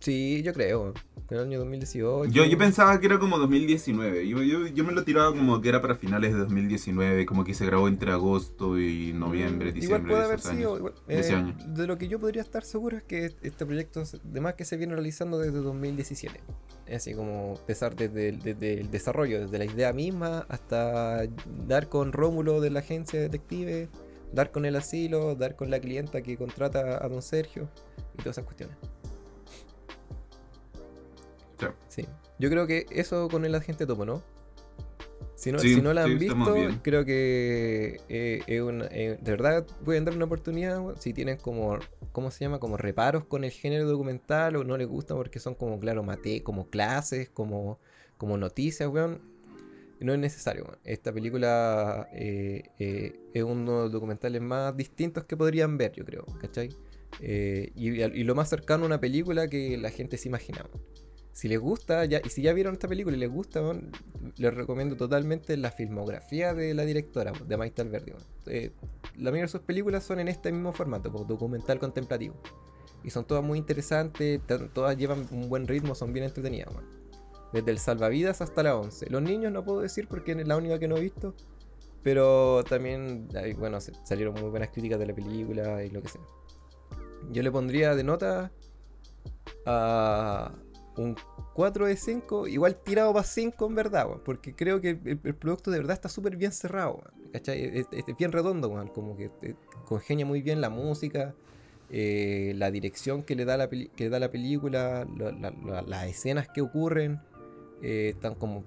Sí, 0.00 0.42
yo 0.42 0.54
creo. 0.54 0.94
En 1.28 1.36
el 1.36 1.44
año 1.44 1.58
2018. 1.60 2.32
Yo, 2.32 2.44
yo 2.44 2.58
pensaba 2.58 2.98
que 2.98 3.06
era 3.06 3.18
como 3.18 3.38
2019. 3.38 4.26
Yo, 4.26 4.42
yo, 4.42 4.66
yo, 4.66 4.82
me 4.82 4.92
lo 4.92 5.04
tiraba 5.04 5.30
como 5.30 5.60
que 5.60 5.68
era 5.68 5.80
para 5.82 5.94
finales 5.94 6.32
de 6.32 6.40
2019, 6.40 7.26
como 7.26 7.44
que 7.44 7.54
se 7.54 7.66
grabó 7.66 7.86
entre 7.86 8.10
agosto 8.10 8.80
y 8.80 9.12
noviembre, 9.12 9.72
diciembre. 9.72 9.98
Igual 9.98 10.10
puede 10.10 10.24
haber 10.24 10.40
sido. 10.40 10.94
Eh, 11.06 11.54
de 11.68 11.86
lo 11.86 11.98
que 11.98 12.08
yo 12.08 12.18
podría 12.18 12.42
estar 12.42 12.64
seguro 12.64 12.96
es 12.96 13.02
que 13.04 13.26
este 13.42 13.66
proyecto, 13.66 14.02
además 14.30 14.54
que 14.54 14.64
se 14.64 14.76
viene 14.78 14.94
realizando 14.94 15.38
desde 15.38 15.58
2017. 15.58 16.40
Así 16.94 17.14
como 17.14 17.54
empezar 17.58 17.94
desde, 17.94 18.32
desde 18.32 18.80
el 18.80 18.90
desarrollo, 18.90 19.40
desde 19.40 19.58
la 19.58 19.64
idea 19.64 19.92
misma 19.92 20.46
hasta 20.48 21.22
dar 21.66 21.88
con 21.88 22.12
Rómulo 22.12 22.60
de 22.60 22.70
la 22.70 22.80
agencia 22.80 23.20
detective, 23.20 23.88
dar 24.32 24.50
con 24.50 24.64
el 24.64 24.76
asilo, 24.76 25.34
dar 25.36 25.56
con 25.56 25.70
la 25.70 25.80
clienta 25.80 26.22
que 26.22 26.36
contrata 26.36 27.04
a 27.04 27.08
don 27.08 27.22
Sergio 27.22 27.68
y 28.14 28.18
todas 28.18 28.38
esas 28.38 28.44
cuestiones. 28.44 28.76
Sí. 31.88 32.06
Yo 32.38 32.48
creo 32.48 32.66
que 32.66 32.86
eso 32.90 33.28
con 33.28 33.44
el 33.44 33.54
agente 33.54 33.86
topo, 33.86 34.06
¿no? 34.06 34.22
Si 35.40 35.50
no, 35.50 35.58
si 35.58 35.80
no 35.80 35.94
la 35.94 36.04
han 36.04 36.18
visto, 36.18 36.54
creo 36.82 37.06
que 37.06 37.98
eh, 38.10 38.42
eh, 38.46 39.18
de 39.18 39.30
verdad 39.30 39.66
pueden 39.86 40.04
dar 40.04 40.14
una 40.14 40.26
oportunidad 40.26 40.82
si 40.98 41.14
tienen 41.14 41.38
como, 41.38 41.78
¿cómo 42.12 42.30
se 42.30 42.44
llama? 42.44 42.58
Como 42.58 42.76
reparos 42.76 43.24
con 43.24 43.44
el 43.44 43.50
género 43.50 43.88
documental 43.88 44.56
o 44.56 44.64
no 44.64 44.76
les 44.76 44.86
gusta 44.86 45.14
porque 45.14 45.38
son 45.38 45.54
como, 45.54 45.80
claro, 45.80 46.02
mate, 46.02 46.42
como 46.42 46.68
clases, 46.68 47.30
como, 47.30 47.80
como 48.18 48.36
noticias, 48.36 48.86
weón. 48.90 49.22
No 49.98 50.12
es 50.12 50.18
necesario. 50.18 50.78
Esta 50.84 51.10
película 51.10 52.06
eh, 52.12 52.64
es 53.32 53.42
uno 53.42 53.78
de 53.78 53.82
los 53.84 53.92
documentales 53.92 54.42
más 54.42 54.76
distintos 54.76 55.24
que 55.24 55.38
podrían 55.38 55.78
ver, 55.78 55.92
yo 55.92 56.04
creo, 56.04 56.26
¿cachai? 56.38 56.68
Y, 57.18 58.02
y, 58.02 58.24
lo 58.24 58.34
más 58.34 58.50
cercano 58.50 58.82
a 58.82 58.86
una 58.86 59.00
película 59.00 59.48
que 59.48 59.78
la 59.78 59.88
gente 59.88 60.18
se 60.18 60.28
imaginaba. 60.28 60.68
Si 61.32 61.48
les 61.48 61.58
gusta, 61.58 62.04
y 62.04 62.28
si 62.28 62.42
ya 62.42 62.52
vieron 62.52 62.74
esta 62.74 62.88
película 62.88 63.16
y 63.16 63.20
les 63.20 63.30
gusta, 63.30 63.62
les 64.36 64.54
recomiendo 64.54 64.96
totalmente 64.96 65.56
la 65.56 65.70
filmografía 65.70 66.54
de 66.54 66.74
la 66.74 66.84
directora, 66.84 67.32
de 67.46 67.56
Maite 67.56 67.82
Alberdi. 67.82 68.12
Eh, 68.46 68.72
la 69.16 69.30
mayoría 69.30 69.42
de 69.42 69.48
sus 69.48 69.60
películas 69.60 70.04
son 70.04 70.20
en 70.20 70.28
este 70.28 70.50
mismo 70.52 70.72
formato, 70.72 71.08
documental 71.08 71.78
contemplativo. 71.78 72.34
Y 73.02 73.10
son 73.10 73.24
todas 73.24 73.42
muy 73.42 73.58
interesantes, 73.58 74.40
todas 74.74 74.96
llevan 74.96 75.26
un 75.30 75.48
buen 75.48 75.66
ritmo, 75.66 75.94
son 75.94 76.12
bien 76.12 76.26
entretenidas. 76.26 76.68
Desde 77.52 77.70
el 77.70 77.78
salvavidas 77.78 78.42
hasta 78.42 78.62
la 78.62 78.76
11. 78.76 79.08
Los 79.08 79.22
niños 79.22 79.52
no 79.52 79.64
puedo 79.64 79.80
decir 79.80 80.06
porque 80.08 80.32
es 80.32 80.46
la 80.46 80.56
única 80.56 80.78
que 80.78 80.88
no 80.88 80.96
he 80.96 81.00
visto. 81.00 81.34
Pero 82.02 82.64
también, 82.64 83.28
bueno, 83.58 83.78
salieron 83.80 84.34
muy 84.34 84.50
buenas 84.50 84.70
críticas 84.70 84.98
de 84.98 85.06
la 85.06 85.14
película 85.14 85.84
y 85.84 85.90
lo 85.90 86.02
que 86.02 86.08
sea. 86.08 86.22
Yo 87.30 87.42
le 87.42 87.50
pondría 87.50 87.94
de 87.94 88.04
nota 88.04 88.50
a, 89.66 90.52
un 91.00 91.16
4 91.54 91.86
de 91.86 91.96
5, 91.96 92.48
igual 92.48 92.76
tirado 92.76 93.12
para 93.12 93.24
5 93.24 93.66
en 93.66 93.74
verdad, 93.74 94.06
porque 94.24 94.54
creo 94.54 94.80
que 94.80 94.90
el, 95.04 95.34
producto 95.34 95.70
de 95.70 95.78
verdad 95.78 95.94
está 95.94 96.08
súper 96.08 96.36
bien 96.36 96.52
cerrado, 96.52 97.02
Es, 97.32 97.46
bien 98.18 98.32
redondo, 98.32 98.70
como 98.92 99.16
que 99.16 99.30
eh, 99.42 99.54
congenia 99.86 100.26
muy 100.26 100.42
bien 100.42 100.60
la 100.60 100.70
música, 100.70 101.34
eh, 101.90 102.52
la 102.56 102.70
dirección 102.70 103.22
que 103.22 103.34
le 103.34 103.44
da 103.44 103.56
la, 103.56 103.68
que 103.68 104.08
da 104.08 104.20
la 104.20 104.30
película, 104.30 105.06
las 105.86 106.06
escenas 106.06 106.48
que 106.48 106.60
ocurren. 106.60 107.20
Eh, 107.82 108.10
están 108.10 108.34
como 108.34 108.62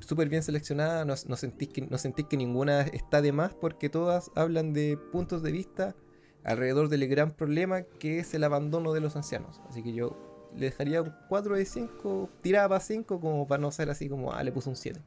súper 0.00 0.30
bien 0.30 0.42
seleccionadas, 0.42 1.04
no, 1.06 1.36
no, 1.36 1.58
que, 1.58 1.86
no 1.90 1.98
sentís 1.98 2.24
que 2.24 2.38
ninguna 2.38 2.80
está 2.80 3.20
de 3.20 3.30
más 3.30 3.52
porque 3.52 3.90
todas 3.90 4.30
hablan 4.34 4.72
de 4.72 4.96
puntos 5.12 5.42
de 5.42 5.52
vista 5.52 5.94
alrededor 6.42 6.88
del 6.88 7.06
gran 7.06 7.32
problema 7.32 7.82
que 7.82 8.18
es 8.18 8.32
el 8.32 8.44
abandono 8.44 8.94
de 8.94 9.00
los 9.00 9.14
ancianos. 9.14 9.60
Así 9.68 9.82
que 9.82 9.92
yo 9.92 10.25
le 10.56 10.66
dejaría 10.66 11.02
un 11.02 11.12
4 11.28 11.56
de 11.56 11.64
5, 11.64 12.30
tiraba 12.42 12.68
para 12.70 12.80
5 12.80 13.20
como 13.20 13.46
para 13.46 13.60
no 13.60 13.70
ser 13.70 13.90
así 13.90 14.08
como, 14.08 14.32
ah, 14.32 14.42
le 14.42 14.52
puse 14.52 14.68
un 14.68 14.76
7. 14.76 15.00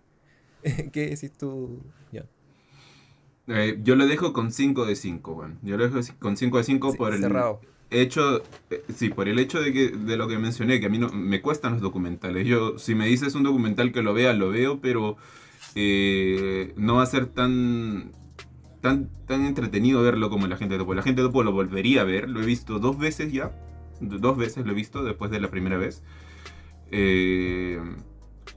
¿Qué 0.91 1.09
decís 1.09 1.31
tú, 1.37 1.81
eh, 3.51 3.79
yo 3.81 3.95
lo 3.95 4.05
dejo 4.05 4.31
con 4.31 4.51
5 4.51 4.85
de 4.85 4.95
5, 4.95 5.33
bueno. 5.33 5.57
Yo 5.63 5.75
lo 5.75 5.89
dejo 5.89 5.99
con 6.19 6.37
5 6.37 6.57
de 6.57 6.63
5 6.63 6.93
por 6.93 7.15
el 7.15 7.25
hecho, 7.89 8.43
eh, 8.69 8.83
sí, 8.95 9.09
por 9.09 9.27
el 9.27 9.39
hecho 9.39 9.59
de 9.59 9.73
que 9.73 9.89
de 9.89 10.17
lo 10.17 10.27
que 10.27 10.37
mencioné, 10.37 10.79
que 10.79 10.85
a 10.85 10.89
mí 10.89 10.99
no 10.99 11.09
me 11.09 11.41
cuestan 11.41 11.73
los 11.73 11.81
documentales. 11.81 12.45
Yo, 12.45 12.77
si 12.77 12.93
me 12.93 13.07
dices 13.07 13.33
un 13.33 13.41
documental 13.41 13.91
que 13.91 14.03
lo 14.03 14.13
vea, 14.13 14.33
lo 14.33 14.49
veo, 14.51 14.79
pero 14.81 15.17
eh, 15.73 16.73
no 16.77 16.97
va 16.97 17.03
a 17.03 17.07
ser 17.07 17.25
tan 17.25 18.11
tan 18.81 19.09
tan 19.25 19.45
entretenido 19.45 20.03
verlo 20.03 20.29
como 20.29 20.45
la 20.45 20.55
gente 20.55 20.75
de 20.75 20.79
Topo. 20.79 20.93
La 20.93 21.01
gente 21.01 21.21
de 21.21 21.27
Topo 21.27 21.41
lo 21.41 21.51
volvería 21.51 22.01
a 22.01 22.03
ver, 22.03 22.29
lo 22.29 22.43
he 22.43 22.45
visto 22.45 22.77
dos 22.77 22.99
veces 22.99 23.33
ya 23.33 23.51
dos 24.01 24.37
veces 24.37 24.65
lo 24.65 24.71
he 24.71 24.75
visto 24.75 25.03
después 25.03 25.31
de 25.31 25.39
la 25.39 25.49
primera 25.49 25.77
vez. 25.77 26.03
Eh, 26.91 27.79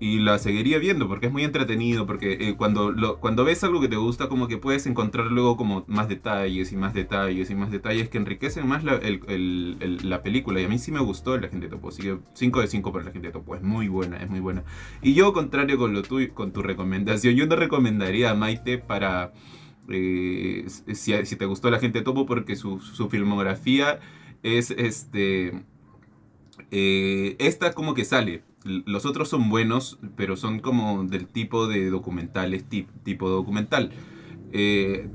y 0.01 0.19
la 0.19 0.39
seguiría 0.39 0.79
viendo 0.79 1.07
porque 1.07 1.27
es 1.27 1.33
muy 1.33 1.45
entretenido, 1.45 2.07
porque 2.07 2.33
eh, 2.41 2.55
cuando, 2.57 3.19
cuando 3.21 3.45
ves 3.45 3.63
algo 3.63 3.81
que 3.81 3.89
te 3.89 3.97
gusta 3.97 4.29
como 4.29 4.49
que 4.49 4.59
puedes 4.59 4.87
encontrar 4.87 5.27
luego 5.27 5.57
como 5.57 5.85
más 5.87 6.09
detalles 6.09 6.73
y 6.73 6.77
más 6.77 6.95
detalles 6.95 7.51
y 7.51 7.55
más 7.55 7.71
detalles 7.71 8.09
que 8.09 8.19
enriquecen 8.19 8.67
más 8.67 8.85
la, 8.85 8.99
la 8.99 10.23
película 10.23 10.61
y 10.61 10.65
a 10.65 10.69
mí 10.69 10.79
sí 10.79 10.91
me 10.91 11.01
gustó 11.01 11.39
la 11.39 11.49
gente 11.49 11.69
Topo, 11.69 11.89
así 11.89 12.03
que 12.03 12.19
5 12.35 12.61
de 12.61 12.67
5 12.67 12.93
para 12.93 13.05
la 13.05 13.13
gente 13.13 13.31
Topo, 13.31 13.55
es 13.55 13.63
muy 13.63 13.89
buena, 13.89 14.17
es 14.17 14.29
muy 14.29 14.41
buena. 14.41 14.65
Y 15.03 15.15
yo 15.15 15.33
contrario 15.33 15.79
con, 15.79 15.93
lo 15.93 16.03
tu, 16.03 16.19
con 16.35 16.53
tu 16.53 16.63
recomendación, 16.63 17.35
yo 17.35 17.47
no 17.47 17.57
recomendaría 17.57 18.31
a 18.31 18.35
Maite 18.35 18.79
para... 18.79 19.33
Eh, 19.89 20.65
si, 20.69 21.13
si, 21.27 21.37
te 21.37 21.45
gustó 21.45 21.71
la 21.71 21.81
gente 21.81 22.03
Topo 22.03 22.25
porque 22.25 22.57
su, 22.57 22.81
su 22.81 23.09
filmografía 23.09 23.99
es 24.43 24.71
este... 24.71 25.65
Eh, 26.71 27.37
esta 27.39 27.73
como 27.73 27.95
que 27.95 28.05
sale. 28.05 28.43
Los 28.65 29.07
otros 29.07 29.29
son 29.29 29.51
buenos, 29.51 29.99
pero 30.17 30.37
son 30.37 30.61
como 30.61 31.05
del 31.05 31.27
tipo 31.27 31.67
de 31.67 31.91
documentales, 31.91 32.65
tipo 33.03 33.29
documental. 33.29 33.91
Eh, 34.53 35.09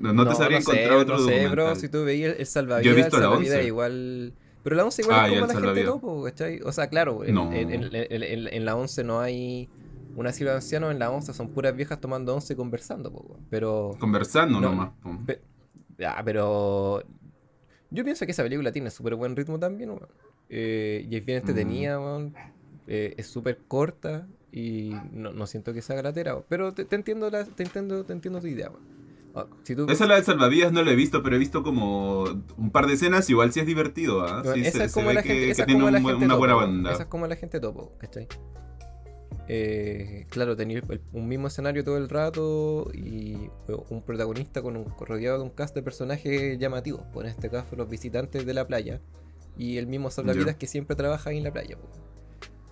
no, 0.00 0.26
te 0.26 0.34
sabría 0.34 0.58
encontrar 0.58 0.92
otro 0.92 1.18
no 1.18 1.26
sé, 1.26 1.48
Bro, 1.48 1.76
si 1.76 1.88
tú 1.88 2.04
veías 2.04 2.36
el 2.38 2.46
salvavidas, 2.46 2.84
Yo 2.84 2.92
he 2.92 3.02
visto 3.02 3.18
la 3.18 3.30
11. 3.30 3.64
igual 3.66 4.32
Pero 4.62 4.76
la 4.76 4.84
11 4.84 5.02
igual 5.02 5.18
Ah, 5.20 5.28
es 5.28 5.40
como 5.40 5.46
la 5.52 5.60
gente 5.60 5.84
topo, 5.84 6.22
¿cachai? 6.24 6.60
O 6.62 6.72
sea, 6.72 6.88
claro, 6.88 7.24
en, 7.24 7.34
No. 7.34 7.52
en- 7.52 7.70
en- 7.70 8.48
en- 8.48 8.64
la 8.64 8.76
11 8.76 9.04
no 9.04 9.20
hay 9.20 9.68
un 10.16 10.26
asilo 10.26 10.50
de 10.50 10.56
ancianos, 10.56 10.90
en 10.90 10.98
la 10.98 11.10
11 11.10 11.32
son 11.32 11.48
puras 11.50 11.74
viejas 11.76 12.00
tomando 12.00 12.34
11 12.34 12.54
y 12.54 12.56
conversando, 12.56 13.12
po, 13.12 13.38
pero... 13.48 13.96
Conversando 14.00 14.60
No, 14.60 14.70
nomás. 14.70 14.90
po. 15.02 15.16
Pe- 15.24 15.40
Ah, 16.04 16.22
pero 16.24 17.02
yo 17.90 18.04
pienso 18.04 18.24
que 18.26 18.32
esa 18.32 18.42
película 18.42 18.72
tiene 18.72 18.90
súper 18.90 19.14
buen 19.14 19.36
ritmo 19.36 19.58
también, 19.58 19.90
weón. 19.90 20.06
Eh, 20.48 21.06
y 21.08 21.16
es 21.16 21.24
bien 21.24 21.38
entretenida, 21.38 21.98
Mm. 21.98 22.02
weón. 22.02 22.34
Eh, 22.86 23.14
es 23.16 23.26
súper 23.28 23.58
corta 23.68 24.26
y 24.52 24.92
no, 25.12 25.32
no 25.32 25.46
siento 25.46 25.72
que 25.72 25.80
sea 25.82 25.96
gratera, 25.96 26.34
weón. 26.34 26.44
pero 26.48 26.72
te, 26.74 26.84
te 26.84 26.96
entiendo 26.96 27.30
la, 27.30 27.44
te 27.44 27.62
entiendo, 27.62 28.04
te 28.04 28.12
entiendo 28.12 28.40
tu 28.40 28.46
idea, 28.46 28.70
weón. 28.70 29.00
Ah, 29.32 29.46
si 29.62 29.76
tú, 29.76 29.86
Esa 29.88 30.06
la 30.06 30.16
de 30.16 30.24
salvavidas 30.24 30.72
no 30.72 30.82
la 30.82 30.90
he 30.90 30.96
visto, 30.96 31.22
pero 31.22 31.36
he 31.36 31.38
visto 31.38 31.62
como 31.62 32.24
un 32.56 32.70
par 32.72 32.88
de 32.88 32.94
escenas, 32.94 33.30
igual 33.30 33.52
sí 33.52 33.60
es 33.60 33.66
divertido, 33.66 34.22
¿ah? 34.26 34.42
weón, 34.42 34.54
Sí, 34.56 34.60
esa 34.62 34.78
se, 34.78 34.84
es 34.86 34.92
como 34.92 35.12
la 35.12 35.22
gente, 35.22 35.50
esa 35.50 35.62
es 35.62 35.66
tiene 35.66 35.80
como 35.80 35.90
la 35.92 36.00
gente 36.00 36.24
una 36.24 36.34
buena 36.34 36.54
topo, 36.54 36.66
banda. 36.66 36.92
Esa 36.92 37.02
es 37.04 37.08
como 37.08 37.26
la 37.28 37.36
gente 37.36 37.60
topo, 37.60 37.92
¿cachai? 37.98 38.26
Eh, 39.52 40.26
claro, 40.30 40.54
tenía 40.56 40.80
un 41.12 41.26
mismo 41.26 41.48
escenario 41.48 41.82
todo 41.82 41.96
el 41.96 42.08
rato 42.08 42.88
y 42.94 43.50
un 43.88 44.00
protagonista 44.02 44.62
con 44.62 44.76
un, 44.76 44.86
rodeado 45.00 45.38
de 45.38 45.42
un 45.42 45.50
cast 45.50 45.74
de 45.74 45.82
personajes 45.82 46.56
llamativos, 46.56 47.02
por 47.12 47.24
en 47.24 47.32
este 47.32 47.50
caso 47.50 47.74
los 47.74 47.88
visitantes 47.88 48.46
de 48.46 48.54
la 48.54 48.64
playa 48.68 49.00
y 49.58 49.78
el 49.78 49.88
mismo 49.88 50.08
salvavidas 50.08 50.54
Ya. 50.54 50.58
que 50.58 50.68
siempre 50.68 50.94
trabaja 50.94 51.30
ahí 51.30 51.38
en 51.38 51.42
la 51.44 51.52
playa. 51.52 51.76
po. 51.76 51.88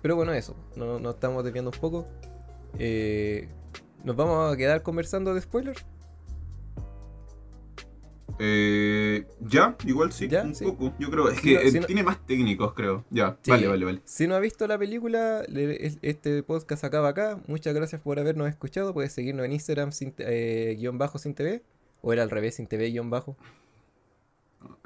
Pero 0.01 0.15
bueno, 0.15 0.31
eso, 0.31 0.55
no- 0.77 0.99
nos 0.99 1.15
estamos 1.15 1.43
desviando 1.43 1.71
un 1.73 1.79
poco. 1.81 2.05
Eh, 2.77 3.49
¿Nos 4.05 4.15
vamos 4.15 4.53
a 4.53 4.55
quedar 4.55 4.81
conversando 4.81 5.33
de 5.33 5.41
spoilers? 5.41 5.85
Eh, 8.41 9.25
ya, 9.41 9.75
igual 9.85 10.11
sí, 10.13 10.27
Ya, 10.29 10.43
un 10.43 10.55
sí. 10.55 10.63
poco. 10.63 10.93
Yo 10.97 11.09
creo, 11.11 11.27
es 11.29 11.37
Si 11.37 11.43
que 11.49 11.53
no- 11.55 11.59
eh, 11.59 11.71
si 11.71 11.79
no- 11.81 11.85
tiene 11.87 12.03
más 12.03 12.25
técnicos, 12.25 12.73
creo. 12.73 13.03
Ya, 13.09 13.37
Sí. 13.41 13.51
vale, 13.51 13.67
vale, 13.67 13.85
vale. 13.85 14.01
Si 14.05 14.27
no 14.27 14.35
ha 14.35 14.39
visto 14.39 14.65
la 14.65 14.77
película, 14.77 15.43
este 16.01 16.41
podcast 16.43 16.83
acaba 16.85 17.09
acá. 17.09 17.39
Muchas 17.47 17.73
gracias 17.75 17.99
por 18.01 18.17
habernos 18.17 18.47
escuchado. 18.47 18.93
Puedes 18.93 19.11
seguirnos 19.11 19.45
en 19.45 19.51
Instagram 19.51 19.91
sin, 19.91 20.13
eh, 20.19 20.75
guion 20.79 20.97
bajo 20.97 21.17
sin 21.19 21.33
TV. 21.33 21.63
O 22.01 22.13
era 22.13 22.23
al 22.23 22.29
revés, 22.29 22.55
sin 22.55 22.67
TV 22.67 22.89
guion 22.91 23.09
bajo. 23.09 23.35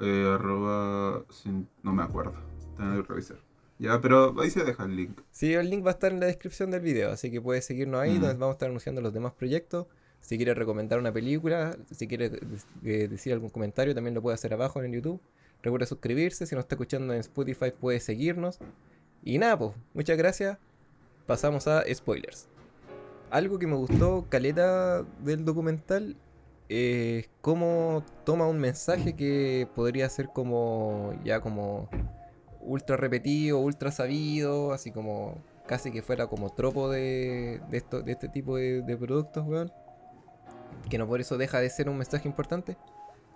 Eh, 0.00 0.32
arroba, 0.34 1.24
sin- 1.30 1.68
no 1.82 1.92
me 1.92 2.02
acuerdo. 2.02 2.34
Tengo 2.76 3.02
que 3.02 3.08
revisar. 3.08 3.38
Ya, 3.78 4.00
pero 4.00 4.34
ahí 4.40 4.50
se 4.50 4.64
deja 4.64 4.84
el 4.84 4.96
link. 4.96 5.20
Sí, 5.30 5.52
el 5.54 5.68
link 5.70 5.84
va 5.84 5.90
a 5.90 5.94
estar 5.94 6.12
en 6.12 6.20
la 6.20 6.26
descripción 6.26 6.70
del 6.70 6.80
video, 6.80 7.10
así 7.12 7.30
que 7.30 7.40
puedes 7.40 7.64
seguirnos 7.64 8.00
ahí, 8.00 8.12
Mm. 8.18 8.20
donde 8.20 8.34
vamos 8.34 8.48
a 8.48 8.52
estar 8.52 8.68
anunciando 8.68 9.00
los 9.00 9.12
demás 9.12 9.32
proyectos. 9.32 9.86
Si 10.24 10.38
quieres 10.38 10.56
recomendar 10.56 10.98
una 10.98 11.12
película, 11.12 11.76
si 11.90 12.08
quieres 12.08 12.32
eh, 12.82 13.08
decir 13.08 13.34
algún 13.34 13.50
comentario, 13.50 13.94
también 13.94 14.14
lo 14.14 14.22
puede 14.22 14.32
hacer 14.32 14.54
abajo 14.54 14.80
en 14.80 14.86
el 14.86 14.92
YouTube. 14.92 15.20
Recuerda 15.62 15.84
suscribirse, 15.84 16.46
si 16.46 16.54
nos 16.54 16.64
está 16.64 16.76
escuchando 16.76 17.12
en 17.12 17.20
Spotify 17.20 17.72
puede 17.78 18.00
seguirnos. 18.00 18.58
Y 19.22 19.36
nada, 19.36 19.58
pues, 19.58 19.72
muchas 19.92 20.16
gracias. 20.16 20.56
Pasamos 21.26 21.68
a 21.68 21.84
spoilers. 21.92 22.48
Algo 23.30 23.58
que 23.58 23.66
me 23.66 23.76
gustó, 23.76 24.24
Caleta, 24.30 25.02
del 25.22 25.44
documental, 25.44 26.16
es 26.70 27.28
cómo 27.42 28.02
toma 28.24 28.48
un 28.48 28.58
mensaje 28.58 29.14
que 29.16 29.68
podría 29.74 30.08
ser 30.08 30.28
como, 30.28 31.12
ya 31.22 31.42
como 31.42 31.90
ultra 32.62 32.96
repetido, 32.96 33.58
ultra 33.58 33.90
sabido, 33.90 34.72
así 34.72 34.90
como 34.90 35.36
casi 35.66 35.92
que 35.92 36.00
fuera 36.00 36.28
como 36.28 36.48
tropo 36.48 36.88
de, 36.88 37.60
de, 37.70 37.76
esto, 37.76 38.00
de 38.00 38.12
este 38.12 38.30
tipo 38.30 38.56
de, 38.56 38.80
de 38.80 38.96
productos, 38.96 39.46
weón. 39.46 39.70
Que 40.90 40.98
no 40.98 41.06
por 41.06 41.20
eso 41.20 41.36
deja 41.38 41.60
de 41.60 41.70
ser 41.70 41.88
un 41.88 41.98
mensaje 41.98 42.28
importante. 42.28 42.76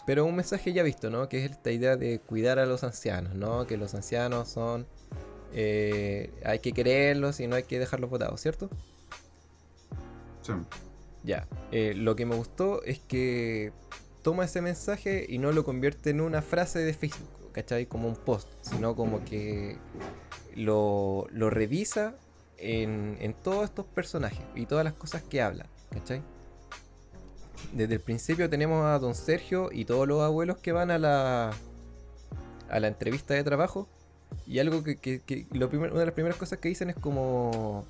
Pero 0.06 0.24
un 0.24 0.37
mensaje 0.37 0.72
ya 0.72 0.82
visto, 0.82 1.11
¿no? 1.11 1.28
Que 1.28 1.44
es 1.44 1.50
esta 1.50 1.70
idea 1.70 1.96
de 1.96 2.18
cuidar 2.20 2.58
a 2.58 2.66
los 2.66 2.82
ancianos, 2.84 3.34
¿no? 3.34 3.66
Que 3.66 3.76
los 3.76 3.94
ancianos 3.94 4.48
son... 4.48 4.87
eh, 5.52 6.30
hay 6.44 6.58
que 6.61 6.72
quererlos 6.72 7.40
y 7.40 7.46
no 7.46 7.56
hay 7.56 7.64
que 7.64 7.78
dejarlos 7.78 8.11
botados, 8.11 8.40
¿cierto? 8.40 8.70
Sí. 10.42 10.52
Ya, 11.24 11.46
eh, 11.72 11.94
lo 11.94 12.16
que 12.16 12.24
me 12.24 12.37
gustó 12.37 12.82
es 12.84 13.00
que 13.00 13.72
toma 14.22 14.44
ese 14.44 14.62
mensaje 14.62 15.26
y 15.28 15.38
no 15.38 15.52
lo 15.52 15.64
convierte 15.64 16.11
en 16.11 16.20
una 16.20 16.42
frase 16.42 16.78
de 16.78 16.94
Facebook, 16.94 17.52
¿cachai? 17.52 17.87
Como 17.87 18.08
un 18.08 18.16
post, 18.16 18.48
sino 18.62 18.94
como 18.94 19.24
que 19.24 19.76
lo, 20.54 21.26
lo 21.30 21.50
revisa 21.50 22.14
en, 22.56 23.16
en 23.20 23.34
todos 23.34 23.64
estos 23.64 23.84
personajes 23.87 24.40
y 24.54 24.66
todas 24.66 24.84
las 24.84 24.94
cosas 24.94 25.22
que 25.22 25.42
hablan, 25.42 25.66
¿cachai? 25.90 26.22
Desde 27.73 27.94
el 27.94 28.01
principio 28.01 28.49
tenemos 28.49 28.85
a 28.85 28.99
don 28.99 29.14
Sergio 29.14 29.71
y 29.73 29.85
todos 29.85 30.07
los 30.09 30.23
abuelos 30.23 30.59
que 30.59 30.73
van 30.73 30.90
a 30.90 30.99
la, 30.99 31.51
a 32.71 32.81
la 32.81 32.88
entrevista 32.88 33.35
de 33.35 33.44
trabajo 33.44 33.88
y 34.47 34.59
algo 34.59 34.83
que, 34.83 34.97
que- 34.97 35.21
que 35.21 35.47
lo 35.53 35.68
primer- 35.68 35.90
una 35.90 36.01
de 36.01 36.07
las 36.07 36.14
primeras 36.14 36.38
cosas 36.38 36.59
que 36.59 36.68
dicen 36.68 36.90
es 36.90 36.97
como 36.97 37.85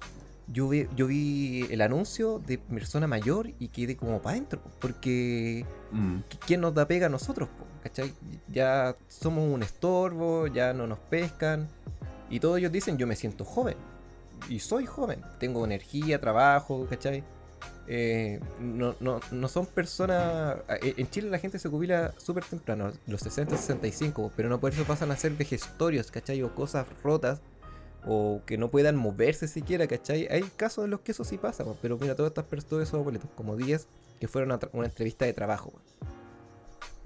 yo 0.50 0.68
vi, 0.68 0.86
yo 0.96 1.06
vi 1.06 1.66
el 1.70 1.80
anuncio 1.82 2.38
de 2.38 2.58
persona 2.58 3.06
mayor 3.06 3.50
y 3.58 3.68
quedé 3.68 3.96
como 3.96 4.20
para 4.22 4.36
adentro, 4.36 4.60
porque 4.80 5.64
Mm. 5.92 6.18
¿quién 6.46 6.60
nos 6.60 6.74
da 6.74 6.86
pega 6.86 7.06
a 7.06 7.08
nosotros? 7.10 7.48
po? 7.48 7.64
¿Cachai? 7.82 8.12
Ya 8.48 8.96
somos 9.08 9.44
un 9.52 9.62
estorbo, 9.62 10.46
ya 10.46 10.72
no 10.72 10.86
nos 10.86 10.98
pescan. 10.98 11.68
Y 12.30 12.40
todos 12.40 12.58
ellos 12.58 12.72
dicen, 12.72 12.98
yo 12.98 13.06
me 13.06 13.16
siento 13.16 13.44
joven. 13.44 13.76
Y 14.48 14.58
soy 14.58 14.84
joven. 14.86 15.22
Tengo 15.40 15.64
energía, 15.64 16.20
trabajo, 16.20 16.86
¿cachai? 16.90 17.24
Eh, 17.90 18.38
no, 18.60 18.94
no, 19.00 19.20
no 19.30 19.48
son 19.48 19.64
personas... 19.64 20.58
eh, 20.82 20.94
En 20.98 21.08
Chile 21.08 21.30
la 21.30 21.38
gente 21.38 21.58
se 21.58 21.70
jubila 21.70 22.12
súper 22.18 22.44
temprano, 22.44 22.92
los 23.06 23.22
60, 23.22 23.56
65, 23.56 24.30
pero 24.36 24.50
no 24.50 24.60
por 24.60 24.72
eso 24.72 24.84
pasan 24.84 25.10
a 25.10 25.16
ser 25.16 25.32
vejestorios, 25.32 26.10
¿cachai? 26.10 26.42
O 26.42 26.54
cosas 26.54 26.86
rotas 27.02 27.40
o 28.06 28.42
que 28.46 28.58
no 28.58 28.70
puedan 28.70 28.96
moverse 28.96 29.48
siquiera, 29.48 29.86
¿cachai? 29.86 30.28
Hay 30.30 30.42
casos 30.56 30.84
en 30.84 30.90
los 30.90 31.00
que 31.00 31.12
eso 31.12 31.24
sí 31.24 31.38
pasa, 31.38 31.64
pero 31.80 31.98
mira, 31.98 32.14
todas 32.14 32.30
estas 32.30 32.44
personas, 32.44 32.70
todos 32.70 32.82
esos 32.82 33.00
abuelitos, 33.00 33.30
como 33.34 33.56
10, 33.56 33.86
que 34.20 34.28
fueron 34.28 34.52
a 34.52 34.60
una 34.72 34.86
entrevista 34.86 35.24
de 35.24 35.32
trabajo. 35.32 35.72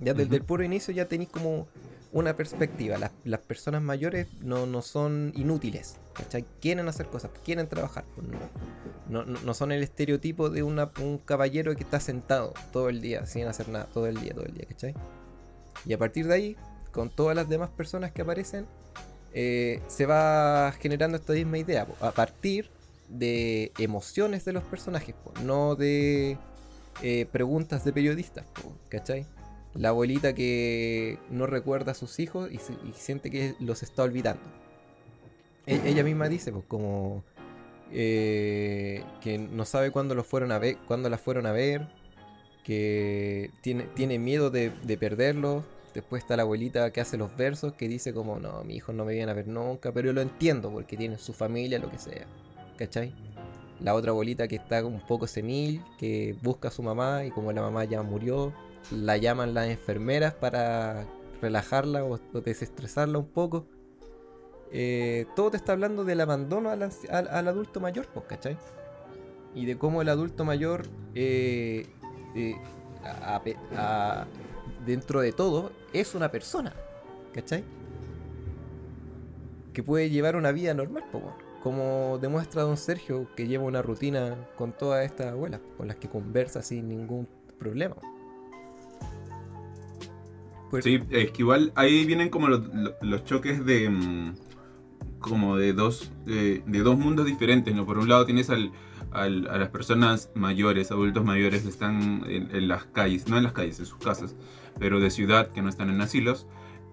Ya 0.01 0.15
desde 0.15 0.35
el 0.37 0.43
puro 0.43 0.65
inicio 0.65 0.93
ya 0.93 1.07
tenéis 1.07 1.31
como 1.31 1.69
una 2.13 2.37
perspectiva. 2.37 2.99
Las, 2.99 3.11
las 3.25 3.41
personas 3.41 3.83
mayores 3.83 4.29
no, 4.41 4.67
no 4.67 4.83
son 4.83 5.33
inútiles, 5.35 5.97
¿cachai? 6.13 6.45
Quieren 6.61 6.87
hacer 6.89 7.07
cosas, 7.07 7.31
quieren 7.45 7.69
trabajar. 7.69 8.05
No, 9.09 9.25
no, 9.25 9.41
no- 9.41 9.55
son 9.55 9.73
el 9.73 9.83
estereotipo 9.83 10.51
de 10.51 10.63
una- 10.63 10.91
un 11.01 11.19
caballero 11.19 11.75
que 11.75 11.83
está 11.83 12.01
sentado 12.01 12.53
todo 12.73 12.89
el 12.89 13.01
día, 13.01 13.27
sin 13.27 13.47
hacer 13.47 13.69
nada, 13.69 13.87
todo 13.87 14.07
el 14.07 14.21
día, 14.21 14.35
todo 14.35 14.45
el 14.45 14.55
día, 14.55 14.67
¿cachai? 14.69 14.95
Y 15.87 15.93
a 15.95 15.99
partir 15.99 16.27
de 16.27 16.35
ahí, 16.35 16.57
con 16.93 17.09
todas 17.11 17.35
las 17.35 17.49
demás 17.49 17.71
personas 17.71 18.13
que 18.13 18.23
aparecen, 18.23 18.67
eh, 19.35 19.81
se 19.89 20.05
va 20.07 20.73
generando 20.79 21.17
esta 21.17 21.33
misma 21.33 21.57
idea, 21.59 21.87
a 22.01 22.11
partir 22.11 22.69
de 23.09 23.73
emociones 23.79 24.45
de 24.45 24.53
los 24.53 24.63
personajes, 24.65 25.15
po, 25.15 25.33
no 25.43 25.75
de 25.75 26.37
eh, 27.03 27.27
preguntas 27.33 27.85
de 27.85 27.93
periodistas, 27.93 28.45
po, 28.53 28.77
¿cachai? 28.91 29.27
La 29.75 29.89
abuelita 29.89 30.35
que 30.35 31.19
no 31.31 31.47
recuerda 31.47 31.93
a 31.93 31.95
sus 31.95 32.19
hijos 32.21 32.51
y, 32.53 32.59
siente 32.95 33.31
que 33.31 33.55
los 33.59 33.83
está 33.83 34.03
olvidando. 34.03 34.43
E- 35.67 35.81
ella 35.87 36.05
misma 36.05 36.29
dice, 36.29 36.53
pues, 36.53 36.65
como 36.69 37.25
eh, 37.91 39.03
que 39.21 39.39
no 39.39 39.65
sabe 39.65 39.91
cuándo 39.91 40.15
los 40.15 40.27
fueron 40.27 40.53
a 40.53 40.59
ver, 40.59 40.77
las 40.89 41.21
fueron 41.21 41.47
a 41.47 41.53
ver, 41.53 41.89
que 42.65 43.51
tiene, 43.63 43.85
tiene 43.95 44.19
miedo 44.19 44.51
de, 44.51 44.71
de 44.83 44.97
perderlos. 44.99 45.65
Después 45.95 46.23
está 46.23 46.37
la 46.37 46.43
abuelita 46.43 46.91
que 46.91 47.01
hace 47.01 47.19
los 47.19 47.37
versos, 47.37 47.75
que 47.75 47.87
dice 47.87 48.15
como, 48.15 48.39
no, 48.39 48.65
mi 48.65 48.77
hijo 48.77 48.93
no 48.93 49.05
me 49.05 49.13
viene 49.13 49.31
a 49.31 49.35
ver 49.35 49.47
nunca, 49.47 49.93
pero 49.93 50.07
yo 50.07 50.13
lo 50.15 50.23
entiendo 50.23 50.71
porque 50.71 50.97
tienen 50.97 51.19
su 51.19 51.35
familia, 51.35 51.79
lo 51.79 51.91
que 51.91 51.99
sea. 51.99 52.27
¿Cachai? 52.79 53.13
La 53.81 53.95
otra 53.95 54.13
abuelita 54.13 54.49
que 54.49 54.57
está 54.57 54.85
un 54.85 55.01
poco 55.01 55.27
senil, 55.27 55.83
que 55.99 56.37
busca 56.43 56.69
a 56.69 56.71
su 56.71 56.83
mamá 56.83 57.25
y 57.25 57.31
como 57.31 57.53
la 57.53 57.61
mamá 57.61 57.85
ya 57.85 58.03
murió, 58.03 58.55
la 58.91 59.17
llaman 59.17 59.55
las 59.55 59.69
enfermeras 59.69 60.35
para 60.35 61.07
relajarla 61.41 62.05
o, 62.05 62.19
desestresarla 62.41 63.19
un 63.19 63.29
poco. 63.29 63.67
Eh, 64.71 65.27
todo 65.37 65.51
te 65.51 65.57
está 65.59 65.73
hablando 65.73 66.05
del 66.05 66.21
abandono 66.21 66.71
al, 66.71 66.83
al- 67.11 67.49
adulto 67.49 67.81
mayor, 67.81 68.07
pues, 68.13 68.27
¿cachai? 68.27 68.57
Y 69.55 69.67
de 69.67 69.77
cómo 69.77 70.01
el 70.01 70.09
adulto 70.09 70.45
mayor, 70.45 70.87
eh, 71.15 71.87
eh, 72.35 72.57
dentro 74.87 75.21
de 75.21 75.33
todo, 75.33 75.73
es 75.93 76.15
una 76.15 76.31
persona, 76.31 76.73
¿cachai? 77.35 77.65
Que 79.73 79.83
puede 79.83 80.11
llevar 80.11 80.37
una 80.37 80.53
vida 80.53 80.73
normal, 80.75 81.05
pues, 81.13 81.25
como 81.63 82.19
demuestra 82.21 82.63
don 82.63 82.77
Sergio, 82.77 83.29
que 83.37 83.47
lleva 83.47 83.65
una 83.65 83.83
rutina 83.83 84.37
con 84.57 84.73
todas 84.73 85.05
estas 85.05 85.29
abuelas, 85.33 85.61
con 85.77 85.87
las 85.87 85.97
que 85.97 86.09
conversa 86.09 86.63
sin 86.63 86.89
ningún 86.89 87.29
problema. 87.59 87.97
Sí, 90.81 91.01
es 91.11 91.31
que 91.33 91.43
igual 91.43 91.73
ahí 91.77 92.05
vienen 92.07 92.31
como 92.31 92.49
los, 92.49 92.63
lo- 92.75 92.95
los 93.03 93.25
choques 93.25 93.65
de 93.65 93.89
mm, 93.91 94.35
como 95.19 95.57
de 95.57 95.73
dos 95.73 96.13
de, 96.27 96.63
de 96.67 96.79
dos 96.81 96.99
mundos 96.99 97.27
diferentes, 97.27 97.75
¿no? 97.75 97.87
Por 97.87 97.99
un 97.99 98.09
lado 98.09 98.27
tienes 98.27 98.51
al, 98.51 98.73
a 99.13 99.29
las 99.29 99.69
personas 99.71 100.31
mayores, 100.35 100.91
adultos 100.91 101.25
mayores 101.25 101.63
que 101.63 101.69
están 101.69 102.25
en, 102.29 102.69
las 102.69 102.85
calles, 102.87 103.29
no 103.29 103.37
en 103.37 103.45
las 103.45 103.53
calles, 103.53 103.79
en 103.81 103.87
sus 103.87 103.99
casas, 103.99 104.37
pero 104.79 105.01
de 105.01 105.11
ciudad 105.11 105.51
que 105.53 105.63
no 105.63 105.69
están 105.69 105.91
en 105.91 106.01
asilos. 106.01 106.47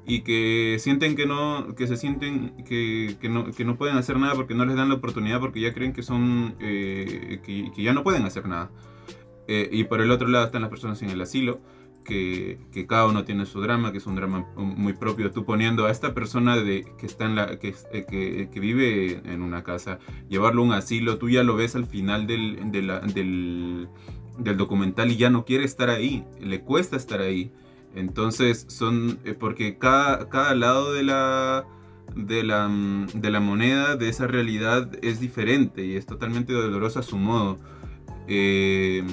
y 0.05 0.21
que 0.21 0.77
sienten 0.79 1.15
que 1.15 1.25
no, 1.27 1.75
que 1.75 1.87
se 1.87 1.97
sienten 1.97 2.63
que, 2.65 3.17
que, 3.21 3.29
no, 3.29 3.51
que 3.51 3.65
no 3.65 3.77
pueden 3.77 3.97
hacer 3.97 4.17
nada 4.17 4.33
porque 4.35 4.55
no 4.55 4.65
les 4.65 4.75
dan 4.75 4.89
la 4.89 4.95
oportunidad 4.95 5.39
porque 5.39 5.61
ya 5.61 5.73
creen 5.73 5.93
que 5.93 6.03
son, 6.03 6.55
eh, 6.59 7.41
que, 7.43 7.71
que, 7.75 7.83
ya 7.83 7.93
no 7.93 8.03
pueden 8.03 8.23
hacer 8.25 8.47
nada. 8.47 8.71
Eh, 9.47 9.69
y 9.71 9.85
por 9.85 10.01
el 10.01 10.11
otro 10.11 10.27
lado 10.27 10.45
están 10.45 10.61
las 10.61 10.69
personas 10.69 11.01
en 11.01 11.09
el 11.09 11.21
asilo, 11.21 11.59
que, 12.09 12.57
que, 12.73 12.87
cada 12.87 13.05
uno 13.05 13.23
tiene 13.23 13.45
su 13.45 13.61
drama, 13.61 13.91
que 13.91 13.99
es 13.99 14.07
un 14.07 14.15
drama 14.15 14.47
muy 14.55 14.93
propio. 14.93 15.31
Tú 15.31 15.45
poniendo 15.45 15.85
a 15.85 15.91
esta 15.91 16.13
persona 16.13 16.55
que, 16.55 16.83
está 17.03 17.25
en 17.25 17.35
la, 17.35 17.59
que, 17.59 17.75
eh, 17.93 18.49
que, 18.51 18.59
vive 18.59 19.21
en 19.23 19.43
una 19.43 19.63
casa, 19.63 19.99
llevarlo 20.27 20.63
a 20.63 20.65
un 20.65 20.73
asilo, 20.73 21.19
tú 21.19 21.29
ya 21.29 21.43
lo 21.43 21.55
ves 21.55 21.75
al 21.75 21.85
final 21.85 22.25
del, 22.25 22.71
del, 22.71 23.87
documental 24.57 25.11
y 25.11 25.17
ya 25.17 25.29
no 25.29 25.45
quiere 25.45 25.65
estar 25.65 25.89
ahí, 25.89 26.25
le 26.41 26.61
cuesta 26.61 26.97
estar 26.97 27.21
ahí. 27.21 27.51
Entonces 27.95 28.65
son, 28.67 29.19
eh, 29.23 29.35
porque 29.39 29.77
cada, 29.77 30.55
lado 30.55 30.93
de 30.93 31.03
la, 31.03 31.65
de 32.15 32.43
la, 32.43 32.67
mm, 32.67 33.07
de 33.13 33.29
la 33.29 33.39
moneda, 33.39 33.95
de 33.95 34.09
esa 34.09 34.25
realidad 34.25 34.89
es 35.03 35.19
diferente 35.19 35.85
y 35.85 35.95
es 35.95 36.07
totalmente 36.07 36.53
doloroso 36.53 36.99
a 36.99 37.03
su 37.03 37.17
modo. 37.17 37.57
Eh, 38.27 39.03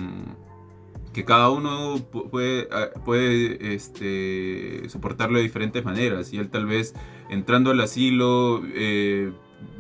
que 1.16 1.24
cada 1.24 1.48
uno 1.48 1.96
puede, 2.31 2.68
ah, 2.70 2.90
puede 3.02 3.74
este, 3.74 4.87
soportarlo 4.90 5.38
de 5.38 5.44
diferentes 5.44 5.83
maneras. 5.83 6.31
Y 6.35 6.37
él 6.37 6.50
tal 6.50 6.66
vez 6.66 6.94
entrando 7.31 7.70
al 7.70 7.81
asilo, 7.81 8.62
eh, 8.74 9.33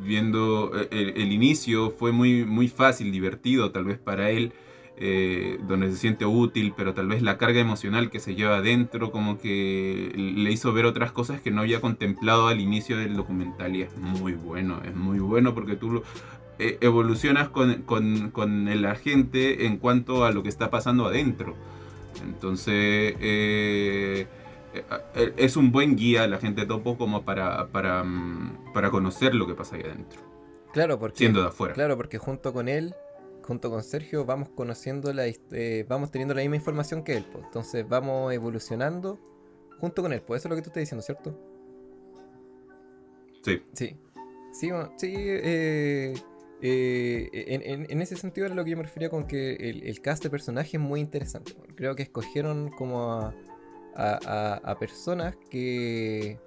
viendo 0.02 0.72
el, 0.90 1.10
el, 1.10 1.32
inicio, 1.32 1.90
fue 1.90 2.10
muy, 2.10 2.46
muy 2.46 2.68
fácil, 2.68 3.12
divertido 3.12 3.70
tal 3.70 3.84
vez 3.84 3.98
para 3.98 4.30
él 4.30 4.54
eh, 4.98 5.58
donde 5.68 5.90
se 5.90 5.98
siente 5.98 6.24
útil, 6.24 6.72
pero 6.74 6.94
tal 6.94 7.08
vez 7.08 7.20
la 7.20 7.36
carga 7.36 7.60
emocional 7.60 8.08
que 8.08 8.18
se 8.18 8.34
lleva 8.34 8.56
adentro 8.56 9.10
como 9.10 9.36
que 9.36 10.10
le 10.16 10.50
hizo 10.50 10.72
ver 10.72 10.86
otras 10.86 11.12
cosas 11.12 11.38
que 11.42 11.50
no 11.50 11.60
había 11.60 11.82
contemplado 11.82 12.48
al 12.48 12.60
inicio 12.62 12.96
del 12.96 13.14
documental 13.14 13.76
y 13.76 13.82
es 13.82 13.94
muy 13.98 14.32
bueno, 14.32 14.80
es 14.86 14.96
muy 14.96 15.18
bueno 15.18 15.52
porque 15.52 15.76
tú 15.76 16.02
eh, 16.58 16.78
evolucionas 16.80 17.48
con, 17.48 17.82
con, 17.82 18.30
con, 18.30 18.82
la 18.82 18.94
gente 18.94 19.66
en 19.66 19.78
cuanto 19.78 20.24
a 20.24 20.32
lo 20.32 20.42
que 20.42 20.48
está 20.48 20.70
pasando 20.70 21.06
adentro. 21.06 21.54
Entonces 22.24 23.14
eh, 23.20 24.26
es 25.36 25.56
un 25.56 25.72
buen 25.72 25.96
guía 25.96 26.26
la 26.26 26.38
gente 26.38 26.66
topo 26.66 26.96
como 26.96 27.24
para, 27.24 27.68
para, 27.68 28.02
mm, 28.04 28.72
para 28.72 28.90
conocer 28.90 29.34
lo 29.34 29.46
que 29.46 29.54
pasa 29.54 29.76
ahí 29.76 29.82
adentro. 29.82 30.20
Claro, 30.72 30.98
porque, 30.98 31.18
siendo 31.18 31.40
de 31.40 31.48
afuera. 31.48 31.74
Claro, 31.74 31.96
porque 31.96 32.18
junto 32.18 32.52
con 32.52 32.68
él 32.68 32.94
junto 33.46 33.70
con 33.70 33.82
Sergio 33.84 34.24
vamos 34.24 34.48
conociendo 34.48 35.12
la 35.12 35.26
eh, 35.26 35.86
vamos 35.88 36.10
teniendo 36.10 36.34
la 36.34 36.40
misma 36.40 36.56
información 36.56 37.04
que 37.04 37.16
él, 37.16 37.24
pues. 37.30 37.44
entonces 37.44 37.88
vamos 37.88 38.32
evolucionando 38.32 39.20
junto 39.78 40.02
con 40.02 40.12
él, 40.12 40.20
pues 40.20 40.40
eso 40.40 40.48
es 40.48 40.50
lo 40.50 40.56
que 40.56 40.62
tú 40.62 40.70
estás 40.70 40.80
diciendo, 40.80 41.02
¿cierto? 41.02 41.38
Sí. 43.42 43.62
Sí. 43.72 43.96
Sí, 44.52 44.70
sí 44.96 45.14
eh, 45.16 46.14
eh, 46.62 47.28
en, 47.88 48.00
ese 48.00 48.16
sentido 48.16 48.46
era 48.46 48.54
lo 48.54 48.64
que 48.64 48.70
yo 48.70 48.76
me 48.76 48.82
refería 48.82 49.10
con 49.10 49.26
que 49.26 49.54
el, 49.54 50.00
cast 50.00 50.22
de 50.22 50.30
personajes 50.30 50.74
es 50.74 50.80
muy 50.80 51.00
interesante. 51.00 51.54
Creo 51.74 51.94
que 51.94 52.02
escogieron 52.02 52.70
como 52.70 53.32
a, 53.94 54.76
personas 54.78 55.36
que, 55.50 56.38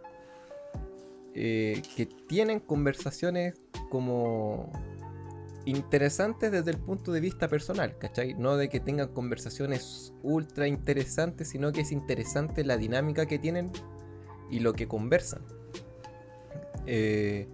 que 1.33 2.09
tienen 2.27 2.59
conversaciones 2.59 3.53
como 3.89 4.71
interesantes 5.65 6.51
desde 6.51 6.71
el 6.71 6.77
punto 6.77 7.11
de 7.11 7.19
vista 7.19 7.47
personal, 7.47 7.97
¿cachai? 7.97 8.33
No 8.33 8.57
de 8.57 8.69
que 8.69 8.79
tengan 8.79 9.09
conversaciones 9.09 10.13
ultra 10.23 10.67
interesantes, 10.67 11.49
sino 11.49 11.71
que 11.71 11.81
es 11.81 11.91
interesante 11.91 12.63
la 12.63 12.77
dinámica 12.77 13.25
que 13.25 13.39
tienen 13.39 13.71
y 14.49 14.59
lo 14.59 14.73
que 14.73 14.87
conversan. 14.87 15.43
Eh, 16.85 17.47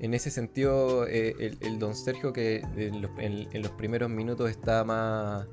en 0.00 0.14
ese 0.14 0.30
sentido, 0.30 1.06
eh, 1.08 1.56
el, 1.60 1.78
don 1.78 1.94
Sergio 1.94 2.32
que 2.32 2.62
en 2.76 3.02
los, 3.62 3.70
primeros 3.72 4.08
minutos 4.10 4.50
está 4.50 4.84
más 4.84 5.46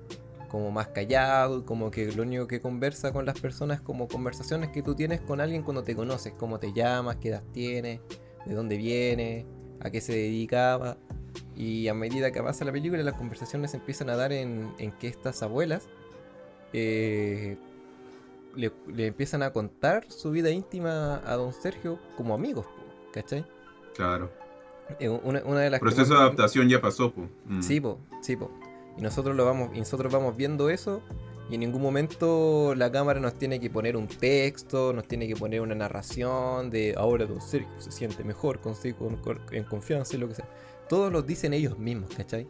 como 0.49 0.71
más 0.71 0.89
callado, 0.89 1.65
como 1.65 1.91
que 1.91 2.11
lo 2.11 2.23
único 2.23 2.47
que 2.47 2.61
conversa 2.61 3.11
con 3.11 3.25
las 3.25 3.39
personas 3.39 3.81
como 3.81 4.07
conversaciones 4.07 4.69
que 4.69 4.83
tú 4.83 4.95
tienes 4.95 5.19
con 5.19 5.41
alguien 5.41 5.63
cuando 5.63 5.83
te 5.83 5.95
conoces, 5.95 6.33
cómo 6.37 6.59
te 6.59 6.71
llamas, 6.73 7.17
qué 7.17 7.29
edad 7.29 7.43
tienes, 7.51 7.99
de 8.45 8.53
dónde 8.53 8.77
viene, 8.77 9.45
a 9.81 9.89
qué 9.89 9.99
se 9.99 10.13
dedicaba. 10.13 10.97
Y 11.55 11.87
a 11.87 11.93
medida 11.93 12.31
que 12.31 12.39
avanza 12.39 12.63
la 12.65 12.71
película, 12.71 13.01
las 13.03 13.15
conversaciones 13.15 13.73
empiezan 13.73 14.09
a 14.09 14.15
dar 14.15 14.31
en, 14.31 14.73
que 14.99 15.07
estas 15.07 15.41
abuelas 15.41 15.87
eh, 16.71 17.57
le, 18.55 18.71
empiezan 19.07 19.41
a 19.43 19.51
contar 19.51 20.09
su 20.09 20.31
vida 20.31 20.51
íntima 20.51 21.21
a 21.25 21.35
don 21.35 21.51
Sergio 21.53 21.99
como 22.15 22.33
amigos, 22.33 22.67
¿cachai? 23.11 23.45
Claro. 23.95 24.31
Eh, 24.99 25.09
una, 25.09 25.39
de 25.41 25.69
las 25.69 25.79
proceso 25.79 26.13
de 26.13 26.19
adaptación 26.19 26.69
ya 26.69 26.79
pasó, 26.79 27.11
po. 27.11 27.27
Mm. 27.45 27.61
Sí, 27.61 27.81
po, 27.81 27.99
sí, 28.21 28.35
po. 28.35 28.51
Y 28.97 29.01
nosotros 29.01 29.35
lo 29.35 29.45
vamos, 29.45 29.71
y 29.73 29.79
nosotros 29.79 30.11
vamos 30.13 30.37
viendo 30.37 30.69
eso 30.69 31.01
y 31.49 31.55
en 31.55 31.59
ningún 31.59 31.81
momento 31.81 32.73
la 32.75 32.91
cámara 32.91 33.19
nos 33.19 33.35
tiene 33.35 33.59
que 33.59 33.69
poner 33.69 33.95
un 33.97 34.07
texto, 34.07 34.93
nos 34.93 35.07
tiene 35.07 35.27
que 35.27 35.35
poner 35.35 35.61
una 35.61 35.75
narración 35.75 36.71
de 36.71 36.95
ahora 36.97 37.25
Don 37.25 37.39
Sergio 37.39 37.69
se 37.77 37.91
siente 37.91 38.23
mejor 38.23 38.61
consigo 38.61 39.11
en 39.51 39.63
confianza 39.65 40.15
y 40.15 40.19
lo 40.19 40.27
que 40.27 40.35
sea 40.35 40.49
todos 40.87 41.11
los 41.11 41.25
dicen 41.25 41.53
ellos 41.53 41.77
mismos, 41.77 42.09
¿cachai? 42.15 42.47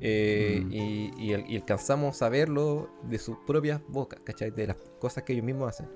Eh, 0.00 0.62
mm. 0.64 0.72
y, 1.20 1.56
alcanzamos 1.56 2.22
a 2.22 2.28
verlo 2.28 2.90
de 3.08 3.18
sus 3.18 3.36
propias 3.46 3.80
bocas, 3.88 4.20
¿cachai? 4.24 4.50
De 4.50 4.66
las 4.66 4.76
cosas 4.98 5.22
que 5.22 5.32
ellos 5.32 5.44
mismos 5.44 5.68
hacen. 5.68 5.88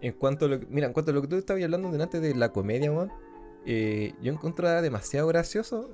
En 0.00 0.12
cuanto 0.12 0.46
a 0.46 0.48
lo 0.48 0.60
que, 0.60 0.66
mira, 0.66 0.86
en 0.86 0.92
cuanto 0.92 1.10
a 1.10 1.14
lo 1.14 1.22
que 1.22 1.28
tú 1.28 1.36
estabas 1.36 1.62
hablando 1.62 1.90
delante 1.90 2.20
de 2.20 2.34
la 2.34 2.52
comedia, 2.52 2.92
man, 2.92 3.10
eh, 3.66 4.14
yo 4.22 4.32
encontraba 4.32 4.80
demasiado 4.80 5.26
gracioso 5.26 5.90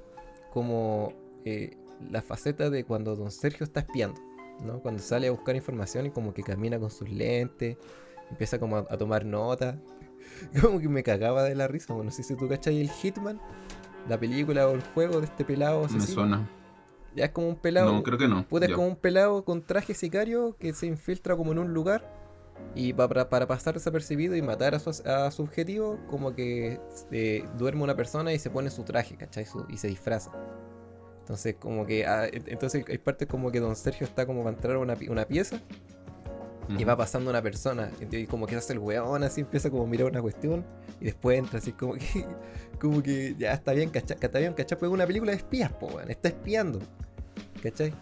como 0.53 1.15
eh, 1.47 1.79
la 2.11 2.21
faceta 2.21 2.69
de 2.69 2.85
cuando 2.85 3.17
don 3.17 3.31
Sergio 3.31 3.65
está 3.65 3.81
espiando, 3.81 4.21
¿no? 4.63 4.81
Cuando 4.81 5.03
sale 5.03 5.29
a 5.29 5.31
buscar 5.31 5.57
información 5.57 6.05
y 6.07 6.11
como 6.11 6.35
que 6.35 6.43
camina 6.43 6.79
con 6.79 6.91
sus 6.91 7.09
lentes, 7.09 7.79
empieza 8.31 8.59
como 8.59 8.77
a, 8.77 8.97
tomar 8.99 9.25
notas. 9.25 9.77
Como 10.63 10.79
que 10.79 10.89
me 10.89 11.03
cagaba 11.03 11.43
de 11.43 11.55
la 11.57 11.67
risa, 11.67 11.93
bueno, 11.93 12.11
no 12.11 12.11
sé 12.13 12.23
si 12.23 12.37
tú 12.37 12.49
cachai 12.49 12.81
el 12.81 12.89
Hitman, 12.89 13.41
la 14.09 14.19
película 14.19 14.69
o 14.69 14.73
el 14.73 14.81
juego 14.81 15.19
de 15.19 15.27
este 15.27 15.45
pelado 15.45 15.87
Me 15.89 16.01
suena. 16.01 16.49
Ya 17.15 17.27
es 17.27 17.31
como 17.33 17.49
un 17.49 17.57
pelado. 17.57 17.93
No, 17.93 18.03
creo 18.03 18.19
que 18.19 18.29
no. 18.29 18.47
Puede 18.49 18.73
como 18.73 18.87
un 18.87 18.97
pelado 18.97 19.45
con 19.45 19.63
traje 19.63 19.95
sicario 19.95 20.57
que 20.59 20.73
se 20.73 20.87
infiltra 20.87 21.37
como 21.37 21.53
en 21.53 21.59
un 21.59 21.75
lugar 21.75 22.22
y 22.75 22.93
para, 22.93 23.29
para 23.29 23.47
pasar 23.47 23.75
desapercibido 23.75 24.35
y 24.35 24.43
matar 24.43 24.75
a 24.75 24.79
su, 24.79 24.91
a 25.05 25.31
su 25.31 25.43
objetivo, 25.43 25.99
como 26.09 26.35
que 26.35 26.81
eh, 27.11 27.45
duerme 27.59 27.83
una 27.83 27.95
persona 27.95 28.33
y 28.33 28.39
se 28.39 28.51
pone 28.51 28.71
su 28.71 28.83
traje, 28.85 29.17
¿cachai? 29.17 29.47
y 29.69 29.77
se 29.77 29.89
disfraza. 29.89 30.33
Entonces, 31.21 31.57
como 31.59 31.87
que. 31.87 32.05
Ah, 32.07 32.27
entonces 32.33 32.85
hay 32.89 32.99
partes 32.99 33.29
como 33.29 33.53
que 33.53 33.61
Don 33.61 33.77
Sergio 33.77 34.07
está 34.07 34.27
como 34.27 34.43
para 34.43 34.57
entrar 34.57 34.77
a 34.77 34.79
una, 34.79 34.97
una 35.09 35.25
pieza 35.27 35.61
y 36.79 36.85
va 36.85 36.97
pasando 36.97 37.31
una 37.31 37.43
persona, 37.43 37.91
y 38.11 38.27
como 38.27 38.47
que 38.47 38.57
hace 38.57 38.73
el 38.73 38.79
weón, 38.79 39.23
así 39.25 39.43
empieza 39.43 39.69
como 39.69 39.83
a 39.83 39.87
mirar 39.87 40.09
una 40.09 40.23
cuestión, 40.23 40.65
y 41.01 41.07
después 41.07 41.39
entra 41.39 41.59
así 41.59 41.73
como 41.73 41.95
que, 41.95 42.27
como 42.81 43.03
que 43.03 43.35
ya 43.39 43.53
está 43.53 43.73
bien, 43.73 43.91
¿cachai? 43.91 44.17
Está 44.21 44.39
bien, 44.39 44.55
¿cachai? 44.55 44.79
Pues 44.79 44.91
una 44.91 45.07
película 45.07 45.33
de 45.33 45.39
espías, 45.39 45.73
po, 45.73 45.87
weón, 45.87 46.11
está 46.11 46.29
espiando, 46.29 46.79
¿cachai? 47.63 47.93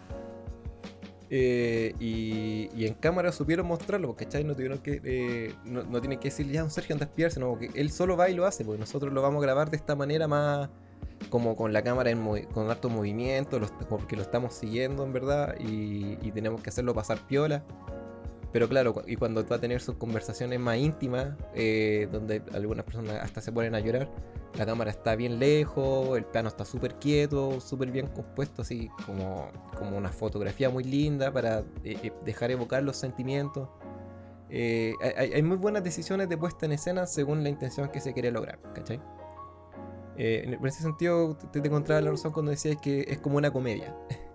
Eh, 1.33 1.95
y, 1.97 2.85
en 2.85 2.93
cámara 2.93 3.31
supieron 3.31 3.65
mostrarlo, 3.65 4.13
¿cachai? 4.17 4.43
No 4.43 4.53
tuvieron 4.53 4.79
que, 4.79 5.01
eh, 5.05 5.53
tienen 6.01 6.19
que 6.19 6.27
decirle 6.27 6.53
ya 6.53 6.63
un 6.65 6.69
Sergio 6.69 6.93
anda 6.93 7.05
a 7.05 7.07
espiar, 7.07 7.31
sino 7.31 7.57
que 7.57 7.69
él 7.73 7.89
solo 7.89 8.17
va 8.17 8.29
y 8.29 8.35
lo 8.35 8.45
hace, 8.45 8.65
porque 8.65 8.79
nosotros 8.79 9.13
lo 9.13 9.21
vamos 9.21 9.41
a 9.41 9.43
grabar 9.43 9.69
de 9.69 9.77
esta 9.77 9.95
manera 9.95 10.27
más, 10.27 10.69
como 11.29 11.55
con 11.55 11.71
la 11.71 11.83
cámara 11.83 12.11
con 12.53 12.69
harto 12.69 12.89
movimiento, 12.89 13.61
porque 13.87 14.17
lo 14.17 14.23
estamos 14.23 14.53
siguiendo 14.53 15.05
en 15.05 15.13
verdad, 15.13 15.55
y 15.57 16.31
tenemos 16.31 16.61
que 16.61 16.69
hacerlo 16.69 16.93
pasar 16.93 17.25
piola. 17.25 17.63
Pero 18.51 18.67
claro, 18.67 19.01
y 19.07 19.15
cuando 19.15 19.45
va 19.47 19.55
a 19.55 19.59
tener 19.59 19.79
sus 19.81 19.95
conversaciones 19.95 20.59
más 20.59 20.77
íntimas, 20.77 21.29
eh, 21.55 22.09
donde 22.11 22.43
algunas 22.53 22.83
personas 22.83 23.21
hasta 23.21 23.39
se 23.39 23.51
ponen 23.51 23.75
a 23.75 23.79
llorar, 23.79 24.09
la 24.57 24.65
cámara 24.65 24.91
está 24.91 25.15
bien 25.15 25.39
lejos, 25.39 26.17
el 26.17 26.25
plano 26.25 26.49
está 26.49 26.65
súper 26.65 26.95
quieto, 26.95 27.61
súper 27.61 27.91
bien 27.91 28.07
compuesto, 28.07 28.63
así 28.63 28.89
como, 29.05 29.49
como 29.77 29.97
una 29.97 30.09
fotografía 30.09 30.69
muy 30.69 30.83
linda 30.83 31.31
para 31.31 31.59
eh, 31.83 31.97
eh, 32.03 32.11
dejar 32.25 32.51
evocar 32.51 32.83
los 32.83 32.97
sentimientos. 32.97 33.69
hay, 34.49 35.41
muy 35.43 35.55
buenas 35.55 35.81
decisiones 35.81 36.27
de 36.27 36.37
puesta 36.37 36.65
en 36.65 36.73
escena 36.73 37.05
según 37.05 37.43
la 37.43 37.49
intención 37.49 37.89
que 37.89 38.01
se 38.01 38.13
quiere 38.13 38.31
lograr, 38.31 38.59
¿cachai? 38.73 38.99
en 40.17 40.63
ese 40.65 40.83
sentido, 40.83 41.35
te, 41.35 41.61
te 41.61 41.67
encontraba 41.67 42.01
la 42.01 42.11
razón 42.11 42.31
cuando 42.31 42.51
decías 42.51 42.75
que 42.79 43.05
es 43.07 43.19
como 43.19 43.37
una 43.37 43.49
comedia. 43.49 43.95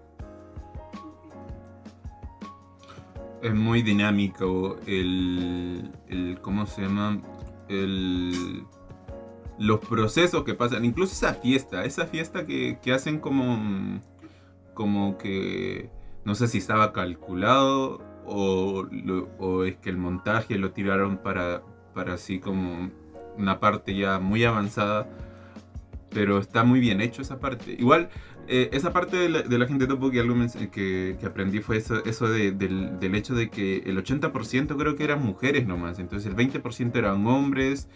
es 3.43 3.55
muy 3.55 3.83
dinámico 3.83 4.79
el, 4.87 5.93
el 6.09 6.39
¿cómo 6.41 6.67
se 6.67 6.83
llama? 6.83 7.21
El, 7.69 8.65
los 9.59 9.81
procesos 9.81 10.45
que 10.45 10.55
pasan, 10.55 10.85
incluso 10.85 11.13
esa 11.13 11.35
fiesta, 11.35 11.85
esa 11.85 12.07
fiesta 12.07 12.47
que, 12.47 12.79
que 12.83 12.93
hacen 12.93 13.19
como, 13.19 14.01
como 14.75 15.17
que, 15.19 15.91
no 16.25 16.35
sé 16.35 16.49
si 16.49 16.59
estaba 16.59 16.93
calculado 16.93 18.01
o, 18.27 18.87
o, 19.39 19.65
es 19.65 19.77
que 19.77 19.91
el 19.91 19.97
montaje 19.97 20.59
lo 20.59 20.73
tiraron 20.73 21.19
para, 21.19 21.63
para 21.95 22.15
así 22.15 22.41
como 22.41 22.91
una 23.39 23.61
parte 23.61 23.97
ya 23.97 24.19
muy 24.19 24.45
avanzada. 24.45 25.09
Pero 26.11 26.39
está 26.39 26.65
muy 26.65 26.81
bien 26.81 27.01
hecho 27.01 27.21
esa 27.21 27.41
parte. 27.41 27.77
Igual, 27.79 28.09
eh, 28.49 28.71
esa 28.73 28.93
parte 28.93 29.17
de 29.17 29.29
la, 29.59 29.67
gente 29.67 29.87
topo 29.87 30.11
que 30.11 30.21
algo 30.21 30.35
que, 30.73 31.17
que, 31.19 31.27
aprendí 31.27 31.61
fue 31.61 31.79
eso, 31.79 32.05
eso 32.05 32.29
del, 32.29 32.57
del, 32.59 33.15
hecho 33.15 33.35
de 33.35 33.51
que 33.51 33.79
el 33.87 33.97
80% 34.03 34.77
creo 34.77 34.97
que 34.97 35.05
eran 35.05 35.23
mujeres 35.23 35.67
nomás. 35.67 35.99
Entonces 35.99 36.31
el 36.31 36.37
20% 36.37 36.97
eran 36.97 37.27
hombres 37.27 37.89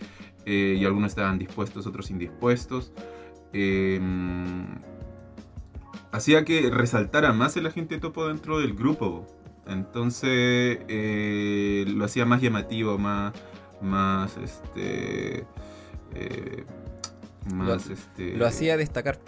eh, 0.46 0.76
y 0.78 0.84
algunos 0.84 1.10
estaban 1.10 1.38
dispuestos, 1.38 1.86
otros 1.86 2.10
indispuestos. 2.10 2.92
Em, 3.52 4.66
hacía 6.12 6.44
que 6.44 6.70
resaltara 6.70 7.32
más 7.32 7.56
el 7.56 7.66
agente 7.66 7.98
topo 7.98 8.26
dentro 8.28 8.58
del 8.58 8.74
grupo. 8.74 9.26
Entonces 9.66 10.78
eh, 10.88 11.84
lo 11.88 12.04
hacía 12.04 12.24
más 12.26 12.40
llamativo, 12.40 12.98
más, 12.98 13.34
más 13.80 14.36
este, 14.38 15.44
eh, 16.14 16.64
más 17.54 17.86
lo, 17.86 17.94
este. 17.94 18.36
Lo 18.36 18.46
hacía 18.46 18.76
destacar. 18.76 19.20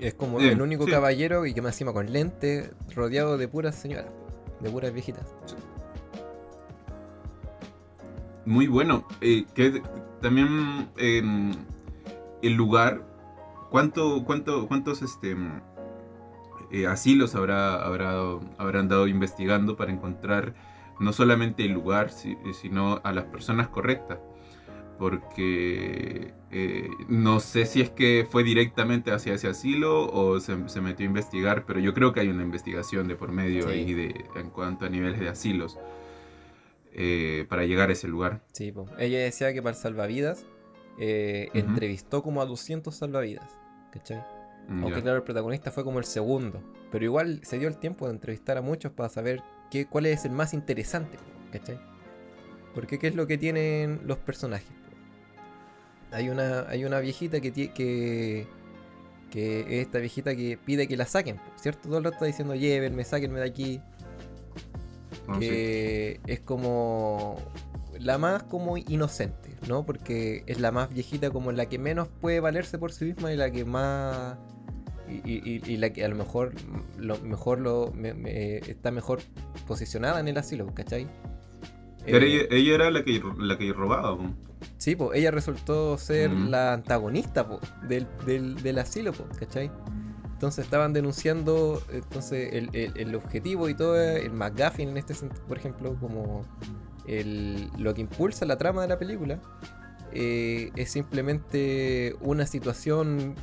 Es 0.00 0.14
como 0.14 0.40
el 0.40 0.60
único 0.60 0.86
caballero 0.86 1.46
y 1.46 1.54
que 1.54 1.62
me 1.62 1.68
encima 1.68 1.92
con 1.92 2.12
lente, 2.12 2.70
rodeado 2.94 3.38
de 3.38 3.48
puras 3.48 3.74
señoras, 3.74 4.06
de 4.60 4.70
puras 4.70 4.92
viejitas. 4.92 5.34
Muy 8.44 8.66
bueno. 8.66 9.06
Eh, 9.20 9.44
que 9.54 9.82
también 10.20 10.88
em, 10.96 11.52
el 12.42 12.52
lugar, 12.52 13.02
¿cuánto, 13.70 14.24
cuánto, 14.24 14.68
¿cuántos 14.68 15.02
este, 15.02 15.36
eh, 16.70 16.86
asilos 16.86 17.34
habrá, 17.34 17.82
habrá, 17.84 18.14
habrán 18.58 18.88
dado 18.88 19.06
investigando 19.08 19.76
para 19.76 19.92
encontrar 19.92 20.54
no 20.98 21.12
solamente 21.12 21.64
el 21.64 21.72
lugar, 21.72 22.10
sino 22.10 23.00
a 23.02 23.12
las 23.12 23.24
personas 23.24 23.68
correctas. 23.68 24.18
Porque 24.98 26.32
eh, 26.58 26.88
no 27.08 27.38
sé 27.38 27.66
si 27.66 27.82
es 27.82 27.90
que 27.90 28.26
fue 28.30 28.42
directamente 28.42 29.12
hacia 29.12 29.34
ese 29.34 29.46
asilo 29.46 30.10
o 30.10 30.40
se, 30.40 30.56
metió 30.80 31.04
a 31.04 31.08
investigar, 31.08 31.66
pero 31.66 31.80
yo 31.80 31.92
creo 31.92 32.14
que 32.14 32.20
hay 32.20 32.28
una 32.28 32.42
investigación 32.42 33.08
de 33.08 33.14
por 33.14 33.30
medio 33.30 33.68
ahí 33.68 33.92
de, 33.92 34.24
en 34.36 34.48
cuanto 34.48 34.86
a 34.86 34.88
niveles 34.88 35.20
de 35.20 35.28
asilos 35.28 35.78
eh, 36.94 37.44
para 37.50 37.66
llegar 37.66 37.90
a 37.90 37.92
ese 37.92 38.08
lugar. 38.08 38.40
Sí, 38.52 38.72
ella 38.98 39.18
decía 39.18 39.52
que 39.52 39.60
para 39.60 39.76
salvavidas 39.76 40.46
entrevistó 40.98 42.22
como 42.22 42.40
a 42.40 42.46
200 42.46 42.94
salvavidas, 42.96 43.54
¿cachai? 43.92 44.24
Mm, 44.66 44.82
Aunque 44.82 45.02
claro, 45.02 45.18
el 45.18 45.24
protagonista 45.24 45.70
fue 45.70 45.84
como 45.84 45.98
el 45.98 46.06
segundo. 46.06 46.62
Pero 46.90 47.04
igual 47.04 47.40
se 47.42 47.58
dio 47.58 47.68
el 47.68 47.76
tiempo 47.76 48.06
de 48.06 48.14
entrevistar 48.14 48.56
a 48.56 48.62
muchos 48.62 48.92
para 48.92 49.10
saber 49.10 49.42
qué, 49.70 49.84
cuál 49.84 50.06
es 50.06 50.24
el 50.24 50.32
más 50.32 50.54
interesante, 50.54 51.18
¿cachai? 51.52 51.78
Porque 52.74 52.98
qué 52.98 53.08
es 53.08 53.14
lo 53.14 53.26
que 53.26 53.36
tienen 53.36 54.00
los 54.06 54.16
personajes. 54.16 54.75
Hay 56.12 56.28
una, 56.28 56.68
hay 56.68 56.84
una 56.84 57.00
viejita 57.00 57.40
que, 57.40 57.52
que, 57.52 58.46
que 59.30 59.60
es 59.60 59.86
esta 59.86 59.98
viejita 59.98 60.36
que 60.36 60.58
pide 60.62 60.86
que 60.86 60.96
la 60.96 61.06
saquen, 61.06 61.40
¿cierto? 61.56 61.88
Todo 61.88 61.98
el 61.98 62.04
rato 62.04 62.16
está 62.16 62.26
diciendo, 62.26 62.54
llévenme, 62.54 63.04
sáquenme 63.04 63.40
de 63.40 63.46
aquí. 63.46 63.80
Ah, 65.28 65.38
que 65.40 66.20
es 66.26 66.40
como 66.40 67.36
la 67.98 68.18
más 68.18 68.44
como 68.44 68.76
inocente, 68.76 69.56
¿no? 69.68 69.84
Porque 69.84 70.44
es 70.46 70.60
la 70.60 70.70
más 70.70 70.92
viejita 70.92 71.30
como 71.30 71.52
la 71.52 71.66
que 71.66 71.78
menos 71.78 72.08
puede 72.20 72.40
valerse 72.40 72.78
por 72.78 72.92
sí 72.92 73.06
misma 73.06 73.32
y 73.32 73.36
la 73.36 73.50
que 73.50 73.64
más 73.64 74.36
y, 75.08 75.76
la 75.76 75.90
que 75.90 76.04
a 76.04 76.08
lo 76.08 76.16
mejor 76.16 76.52
lo 76.98 77.18
mejor 77.18 77.60
lo 77.60 77.92
está 78.04 78.90
mejor 78.90 79.20
posicionada 79.66 80.20
en 80.20 80.28
el 80.28 80.38
asilo, 80.38 80.72
¿cachai? 80.74 81.06
Pero 82.04 82.24
ella, 82.24 82.42
eh, 82.50 82.74
era 82.74 82.90
la 82.90 83.02
que, 83.04 83.20
la 83.38 83.58
que 83.58 83.72
robaba. 83.72 84.18
Sí, 84.78 84.96
pues 84.96 85.18
ella 85.18 85.30
resultó 85.30 85.96
ser 85.98 86.30
mm. 86.30 86.48
la 86.50 86.72
antagonista 86.74 87.46
del, 87.88 88.78
asilo, 88.78 89.12
¿cachai? 89.38 89.70
Entonces 90.32 90.64
estaban 90.66 90.92
denunciando 90.92 91.82
entonces 91.90 92.50
el, 92.52 93.14
objetivo 93.14 93.68
y 93.70 93.74
todo, 93.74 93.96
el 93.96 94.32
McGuffin 94.32 94.90
en 94.90 94.96
este 94.98 95.14
sentido, 95.14 95.42
por 95.46 95.56
ejemplo, 95.56 95.96
como 95.98 96.44
lo 97.78 97.94
que 97.94 98.00
impulsa 98.02 98.44
la 98.44 98.58
trama 98.58 98.82
de 98.82 98.88
la 98.88 98.98
película, 98.98 99.40
eh, 100.12 100.70
es 100.76 100.90
simplemente 100.90 102.16
una 102.20 102.46
situación 102.46 103.34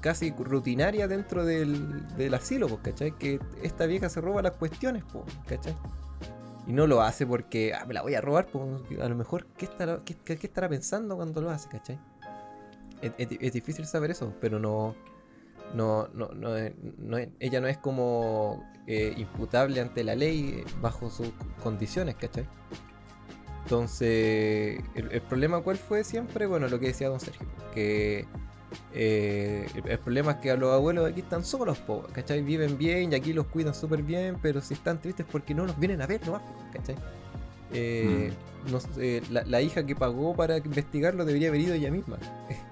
casi 0.00 0.30
rutinaria 0.30 1.08
dentro 1.08 1.44
del, 1.44 2.06
del 2.16 2.34
asilo, 2.34 2.68
¿cachai? 2.82 3.12
Que 3.12 3.40
esta 3.62 3.86
vieja 3.86 4.08
se 4.08 4.20
roba 4.20 4.40
las 4.40 4.52
cuestiones, 4.52 5.02
¿cachai? 5.48 5.76
Y 6.66 6.72
no 6.72 6.86
lo 6.86 7.00
hace 7.02 7.26
porque 7.26 7.72
ah, 7.74 7.84
me 7.86 7.94
la 7.94 8.02
voy 8.02 8.14
a 8.14 8.20
robar, 8.20 8.46
pues, 8.46 8.64
a 9.00 9.08
lo 9.08 9.14
mejor, 9.14 9.46
¿qué 9.56 9.66
estará, 9.66 10.02
qué, 10.04 10.16
estará 10.26 10.68
pensando 10.68 11.16
cuando 11.16 11.40
lo 11.40 11.50
hace, 11.50 11.68
¿cachai? 11.68 11.98
Es, 13.02 13.52
difícil 13.52 13.86
saber 13.86 14.10
eso, 14.10 14.34
pero 14.40 14.58
no. 14.58 14.94
No, 15.74 16.08
no, 16.14 16.28
no, 16.28 17.18
ella 17.40 17.60
no 17.60 17.66
es 17.66 17.76
como 17.76 18.64
eh, 18.86 19.14
imputable 19.16 19.80
ante 19.80 20.04
la 20.04 20.14
ley 20.14 20.62
bajo 20.80 21.10
sus 21.10 21.32
condiciones, 21.62 22.14
¿cachai? 22.14 22.48
Entonces, 23.64 24.80
el, 24.94 25.10
el, 25.10 25.22
problema 25.22 25.60
cuál 25.60 25.76
fue 25.76 26.04
siempre, 26.04 26.46
bueno, 26.46 26.68
lo 26.68 26.78
que 26.78 26.86
decía 26.86 27.08
don 27.08 27.18
Sergio, 27.18 27.46
que 27.74 28.26
eh, 28.92 29.68
el, 29.74 29.98
problema 29.98 30.32
es 30.32 30.38
que 30.38 30.50
a 30.50 30.56
los 30.56 30.72
abuelos 30.72 31.04
de 31.04 31.10
aquí 31.10 31.20
están 31.20 31.44
solos, 31.44 31.78
¿cachai? 32.12 32.42
Viven 32.42 32.78
bien 32.78 33.12
y 33.12 33.14
aquí 33.14 33.32
los 33.32 33.46
cuidan 33.46 33.74
súper 33.74 34.02
bien, 34.02 34.38
pero 34.40 34.60
si 34.60 34.74
están 34.74 35.00
tristes 35.00 35.26
porque 35.30 35.54
no 35.54 35.66
los 35.66 35.78
vienen 35.78 36.00
a 36.02 36.06
ver 36.06 36.26
¿no? 36.26 36.40
¿cachai? 36.72 36.96
Eh, 37.72 38.32
mm. 38.66 39.00
eh, 39.00 39.22
la, 39.30 39.60
hija 39.62 39.84
que 39.84 39.94
pagó 39.94 40.34
para 40.34 40.58
investigarlo 40.58 41.24
debería 41.24 41.48
haber 41.48 41.60
ido 41.60 41.74
ella 41.74 41.90
misma. 41.90 42.18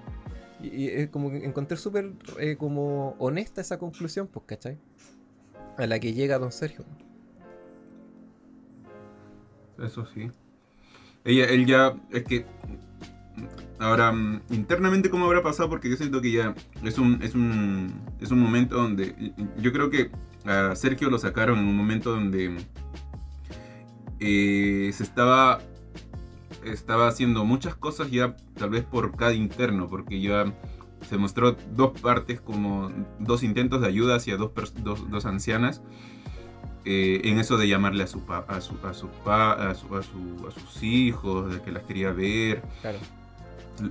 y, 0.61 0.87
es 0.87 1.09
como 1.09 1.29
que 1.29 1.45
encontré 1.45 1.77
súper 1.77 2.13
como 2.57 3.15
honesta 3.19 3.61
esa 3.61 3.77
conclusión, 3.77 4.27
pues, 4.27 4.45
¿cachai? 4.45 4.77
A 5.77 5.85
la 5.85 5.99
que 5.99 6.13
llega 6.13 6.39
don 6.39 6.51
Sergio. 6.51 6.85
Eso 9.77 10.05
sí. 10.05 10.31
Ella, 11.25 11.45
él 11.45 11.65
ya, 11.65 11.99
es 12.11 12.23
que 12.23 12.45
Ahora, 13.79 14.11
mm, 14.11 14.41
internamente, 14.51 15.09
¿cómo 15.09 15.25
habrá 15.25 15.43
pasado? 15.43 15.69
Porque 15.69 15.89
yo 15.89 15.97
siento 15.97 16.21
que 16.21 16.31
ya 16.31 16.55
es 16.83 16.97
un, 16.97 17.21
es 17.21 17.35
un, 17.35 17.93
es 18.21 18.31
un 18.31 18.39
momento 18.39 18.75
donde. 18.75 19.33
Yo 19.57 19.73
creo 19.73 19.89
que 19.89 20.11
a 20.45 20.75
Sergio 20.75 21.09
lo 21.09 21.17
sacaron 21.17 21.59
en 21.59 21.65
un 21.65 21.75
momento 21.75 22.11
donde 22.11 22.57
eh, 24.19 24.91
se 24.93 25.03
estaba. 25.03 25.59
Estaba 26.63 27.07
haciendo 27.07 27.45
muchas 27.45 27.75
cosas 27.75 28.09
ya, 28.09 28.35
tal 28.57 28.71
vez 28.71 28.83
por 28.83 29.15
cada 29.15 29.33
interno, 29.33 29.87
porque 29.87 30.19
ya 30.19 30.51
se 31.07 31.17
mostró 31.17 31.55
dos 31.75 31.99
partes, 31.99 32.41
como 32.41 32.91
dos 33.19 33.43
intentos 33.43 33.81
de 33.81 33.87
ayuda 33.87 34.15
hacia 34.15 34.35
dos, 34.37 34.51
dos, 34.81 35.09
dos 35.11 35.25
ancianas. 35.25 35.83
Eh, 36.85 37.21
en 37.25 37.39
eso 37.39 37.57
de 37.57 37.67
llamarle 37.67 38.03
a 38.03 38.07
su, 38.07 38.21
a 38.29 38.61
su, 38.61 38.77
a 38.83 38.93
su, 38.93 39.09
a, 39.25 39.75
su, 39.75 39.95
a, 39.95 40.03
su, 40.03 40.47
a 40.47 40.51
sus 40.51 40.83
hijos, 40.83 41.53
de 41.53 41.61
que 41.61 41.71
las 41.71 41.83
quería 41.83 42.11
ver. 42.11 42.63
Claro 42.81 42.97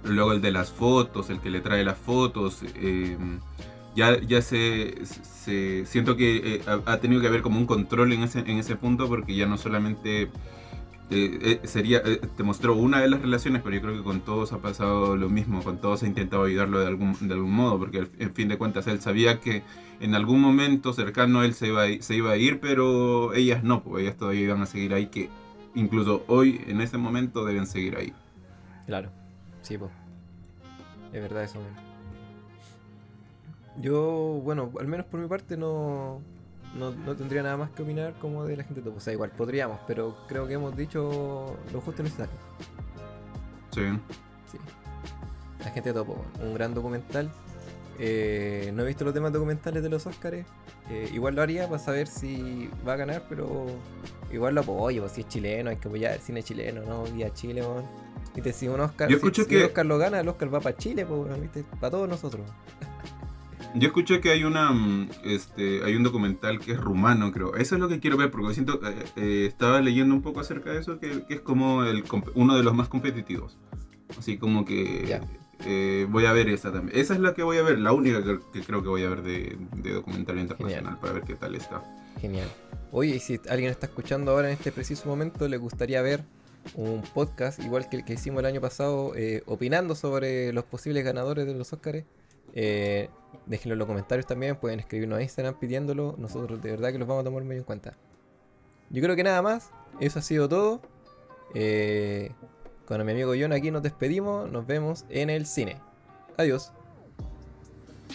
luego 0.05 0.33
el 0.33 0.41
de 0.41 0.53
las 0.53 0.71
fotos, 0.71 1.31
el 1.31 1.41
que 1.41 1.51
le 1.51 1.61
trae 1.61 1.85
las 1.85 1.99
fotos. 1.99 2.63
Eh, 2.77 3.17
ya, 3.95 4.21
ya 4.21 4.43
se, 4.43 4.95
siento 5.87 6.17
que 6.17 6.57
eh, 6.57 6.63
ha, 6.87 6.97
tenido 6.99 7.21
que 7.21 7.29
haber 7.29 7.43
como 7.43 7.59
un 7.59 7.67
control 7.67 8.13
en 8.13 8.23
ese, 8.23 8.41
en 8.41 8.59
ese 8.59 8.77
punto 8.77 9.09
porque 9.09 9.37
ya 9.37 9.47
no 9.47 9.57
solamente 9.57 10.31
eh, 11.11 11.61
sería 11.65 12.03
te 12.03 12.43
mostró 12.43 12.75
una 12.75 13.01
de 13.01 13.09
las 13.09 13.21
relaciones 13.21 13.63
pero 13.63 13.77
yo 13.77 13.83
creo 13.83 13.97
que 13.97 14.03
con 14.03 14.21
todos 14.21 14.53
ha 14.53 14.59
pasado 14.59 15.17
lo 15.17 15.29
mismo 15.29 15.63
con 15.63 15.79
todos 15.81 16.03
ha 16.03 16.07
intentado 16.07 16.45
ayudarlo 16.45 16.81
de 16.81 16.87
algún, 16.87 17.17
de 17.29 17.35
algún 17.35 17.53
modo 17.53 17.79
porque 17.79 18.09
en 18.19 18.35
fin 18.35 18.49
de 18.49 18.59
cuentas 18.59 18.87
él 18.87 19.01
sabía 19.01 19.39
que 19.39 19.63
en 20.01 20.15
algún 20.15 20.41
momento 20.41 20.93
cercano 20.93 21.45
él 21.45 21.55
se 21.55 21.69
iba, 21.69 21.85
a, 21.85 21.89
se 22.01 22.17
iba 22.17 22.33
a 22.33 22.37
ir 22.37 22.59
pero 22.59 23.35
ellas 23.35 23.63
no 23.63 23.83
pues 23.83 24.03
ellas 24.03 24.17
todavía 24.17 24.41
iban 24.41 24.63
a 24.63 24.67
seguir 24.67 24.95
ahí 24.95 25.07
que 25.07 25.29
incluso 25.75 26.25
hoy 26.27 26.63
en 26.67 26.81
ese 26.81 26.99
momento 26.99 27.45
deben 27.45 27.67
seguir 27.67 27.97
ahí 27.97 28.13
claro 28.87 29.13
Sí, 29.65 29.79
pues. 29.79 29.91
Es 31.13 31.23
verdad 31.23 31.43
eso. 31.43 31.59
Yo, 33.81 34.41
bueno, 34.45 34.71
al 34.79 34.87
menos 34.87 35.07
por 35.07 35.19
mi 35.19 35.27
parte 35.27 35.57
no, 35.57 36.21
no, 36.77 36.93
tendría 37.17 37.43
nada 37.43 37.57
más 37.57 37.71
que 37.71 37.83
opinar 37.83 38.15
como 38.21 38.45
de 38.45 38.59
la 38.59 38.65
gente 38.65 38.83
topo. 38.83 38.99
O 38.99 39.01
sea, 39.01 39.15
igual 39.15 39.31
podríamos, 39.31 39.81
pero 39.87 40.17
creo 40.29 40.47
que 40.47 40.55
hemos 40.55 40.77
dicho 40.77 41.57
lo 41.73 41.81
justo 41.81 42.03
necesario. 42.03 42.35
Sí. 43.71 43.83
Sí. 44.53 44.59
La 45.61 45.71
gente 45.71 45.93
topo, 45.93 46.25
un 46.43 46.55
gran 46.55 46.75
documental. 46.75 47.31
Eh, 47.99 48.71
no 48.75 48.83
he 48.83 48.87
visto 48.87 49.05
los 49.05 49.15
temas 49.15 49.33
documentales 49.33 49.83
de 49.83 49.89
los 49.89 50.07
Oscars. 50.07 50.45
Eh, 50.91 51.11
igual 51.15 51.37
lo 51.37 51.43
haría 51.43 51.67
para 51.67 51.79
saber 51.79 52.07
si 52.07 52.69
va 52.87 52.93
a 52.93 52.97
ganar, 52.97 53.25
pero 53.31 53.67
igual 54.31 54.55
lo 54.55 54.61
apoyo. 54.61 55.09
Si 55.09 55.23
es 55.23 55.29
chileno, 55.29 55.71
hay 55.71 55.77
que 55.77 55.89
apoyar 55.89 56.13
el 56.13 56.21
cine 56.21 56.43
chileno, 56.43 56.83
¿no? 56.83 57.05
Y 57.17 57.23
a 57.23 57.33
Chile, 57.33 57.63
y 58.37 58.41
te 58.41 58.69
un 58.69 58.81
Oscar. 58.81 59.09
Yo 59.09 59.17
escucho 59.17 59.47
que. 59.47 59.65
Oscar 59.65 59.87
lo 59.87 59.99
gana, 59.99 60.21
el 60.21 60.29
Oscar 60.29 60.53
va 60.53 60.61
para 60.61 60.77
Chile, 60.77 61.07
pues, 61.07 61.41
¿viste? 61.41 61.65
Para 61.81 61.91
todos 61.91 62.09
nosotros. 62.09 62.47
Yo 63.77 63.89
escuché 63.89 64.21
que 64.21 64.31
hay 64.31 64.45
una 64.45 64.71
mm, 64.71 65.09
este 65.25 65.83
hay 65.83 65.97
un 65.97 66.05
documental 66.05 66.61
que 66.61 66.73
es 66.73 66.81
rumano, 66.81 67.33
creo. 67.33 67.57
Eso 67.57 67.75
es 67.75 67.81
lo 67.81 67.89
que 67.89 67.99
quiero 67.99 68.17
ver, 68.17 68.31
porque 68.31 68.55
siento 68.55 68.81
eh, 68.89 69.05
eh, 69.17 69.47
estaba 69.49 69.81
leyendo 69.81 70.15
un 70.15 70.23
poco 70.23 70.41
acerca 70.41 70.71
de 70.71 70.79
eso, 70.79 71.01
que, 71.01 71.25
que 71.27 71.35
es 71.35 71.41
como 71.41 71.83
el, 71.83 72.05
uno 72.35 72.57
de 72.57 72.63
los 72.63 72.73
más 72.73 72.89
competitivos. 72.89 73.59
Así 74.17 74.39
como 74.39 74.65
que 74.65 75.21
eh, 75.67 76.07
voy 76.09 76.27
a 76.27 76.33
ver 76.33 76.49
esa 76.49 76.73
también. 76.73 76.97
Esa 76.99 77.15
es 77.15 77.21
la 77.21 77.35
que 77.35 77.43
voy 77.43 77.59
a 77.59 77.63
ver, 77.63 77.79
la 77.79 77.93
única 77.93 78.23
que, 78.23 78.63
creo 78.63 78.83
que 78.83 78.89
voy 78.89 79.03
a 79.03 79.09
ver 79.09 79.23
de, 79.23 79.59
documental 79.93 80.39
internacional 80.39 80.99
para 81.01 81.15
ver 81.15 81.23
qué 81.25 81.35
tal 81.35 81.55
está. 81.57 81.83
Genial. 82.21 82.49
Oye, 82.93 83.17
y 83.17 83.19
si 83.19 83.41
alguien 83.49 83.71
está 83.71 83.87
escuchando 83.87 84.31
ahora 84.31 84.49
en 84.49 84.55
este 84.55 84.71
preciso 84.71 85.09
momento, 85.09 85.49
le 85.49 85.57
gustaría 85.57 86.01
ver 86.01 86.25
un 86.75 87.03
podcast 87.03 87.59
igual 87.61 87.89
que 87.89 87.99
el 87.99 88.05
que 88.05 88.15
hicimos 88.15 88.41
el 88.41 88.47
año 88.47 88.61
pasado, 88.61 89.13
opinando 89.47 89.95
sobre 89.95 90.53
los 90.53 90.65
posibles 90.65 91.05
ganadores 91.05 91.47
de 91.47 91.55
los 91.55 91.73
Oscars 91.73 92.05
eh, 92.55 93.11
déjenlo 93.47 93.75
en 93.75 93.79
los 93.81 93.89
comentarios 93.89 94.27
también, 94.27 94.57
pueden 94.57 94.79
escribirnos 94.81 95.19
a 95.19 95.23
Instagram 95.23 95.59
pidiéndolo. 95.59 96.15
Nosotros 96.19 96.63
de 96.63 96.71
verdad 96.71 96.93
que 96.93 96.99
los 96.99 97.09
vamos 97.09 97.23
a 97.23 97.25
tomar 97.25 97.45
muy 97.45 97.57
en 97.57 97.65
cuenta. 97.65 97.97
Yo 98.91 99.03
creo 99.03 99.17
que 99.17 99.25
nada 99.25 99.43
más, 99.43 99.71
eso 100.01 100.21
ha 100.21 100.23
sido 100.23 100.49
todo. 100.49 100.81
Eh, 101.55 102.33
con 102.87 103.05
mi 103.05 103.13
amigo 103.13 103.33
John 103.39 103.53
aquí 103.53 103.71
nos 103.71 103.83
despedimos, 103.83 104.51
nos 104.51 104.67
vemos 104.67 105.05
en 105.09 105.31
el 105.31 105.47
cine. 105.47 105.81
Adiós. 106.37 106.73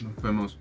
Nos 0.02 0.16
vemos. 0.22 0.60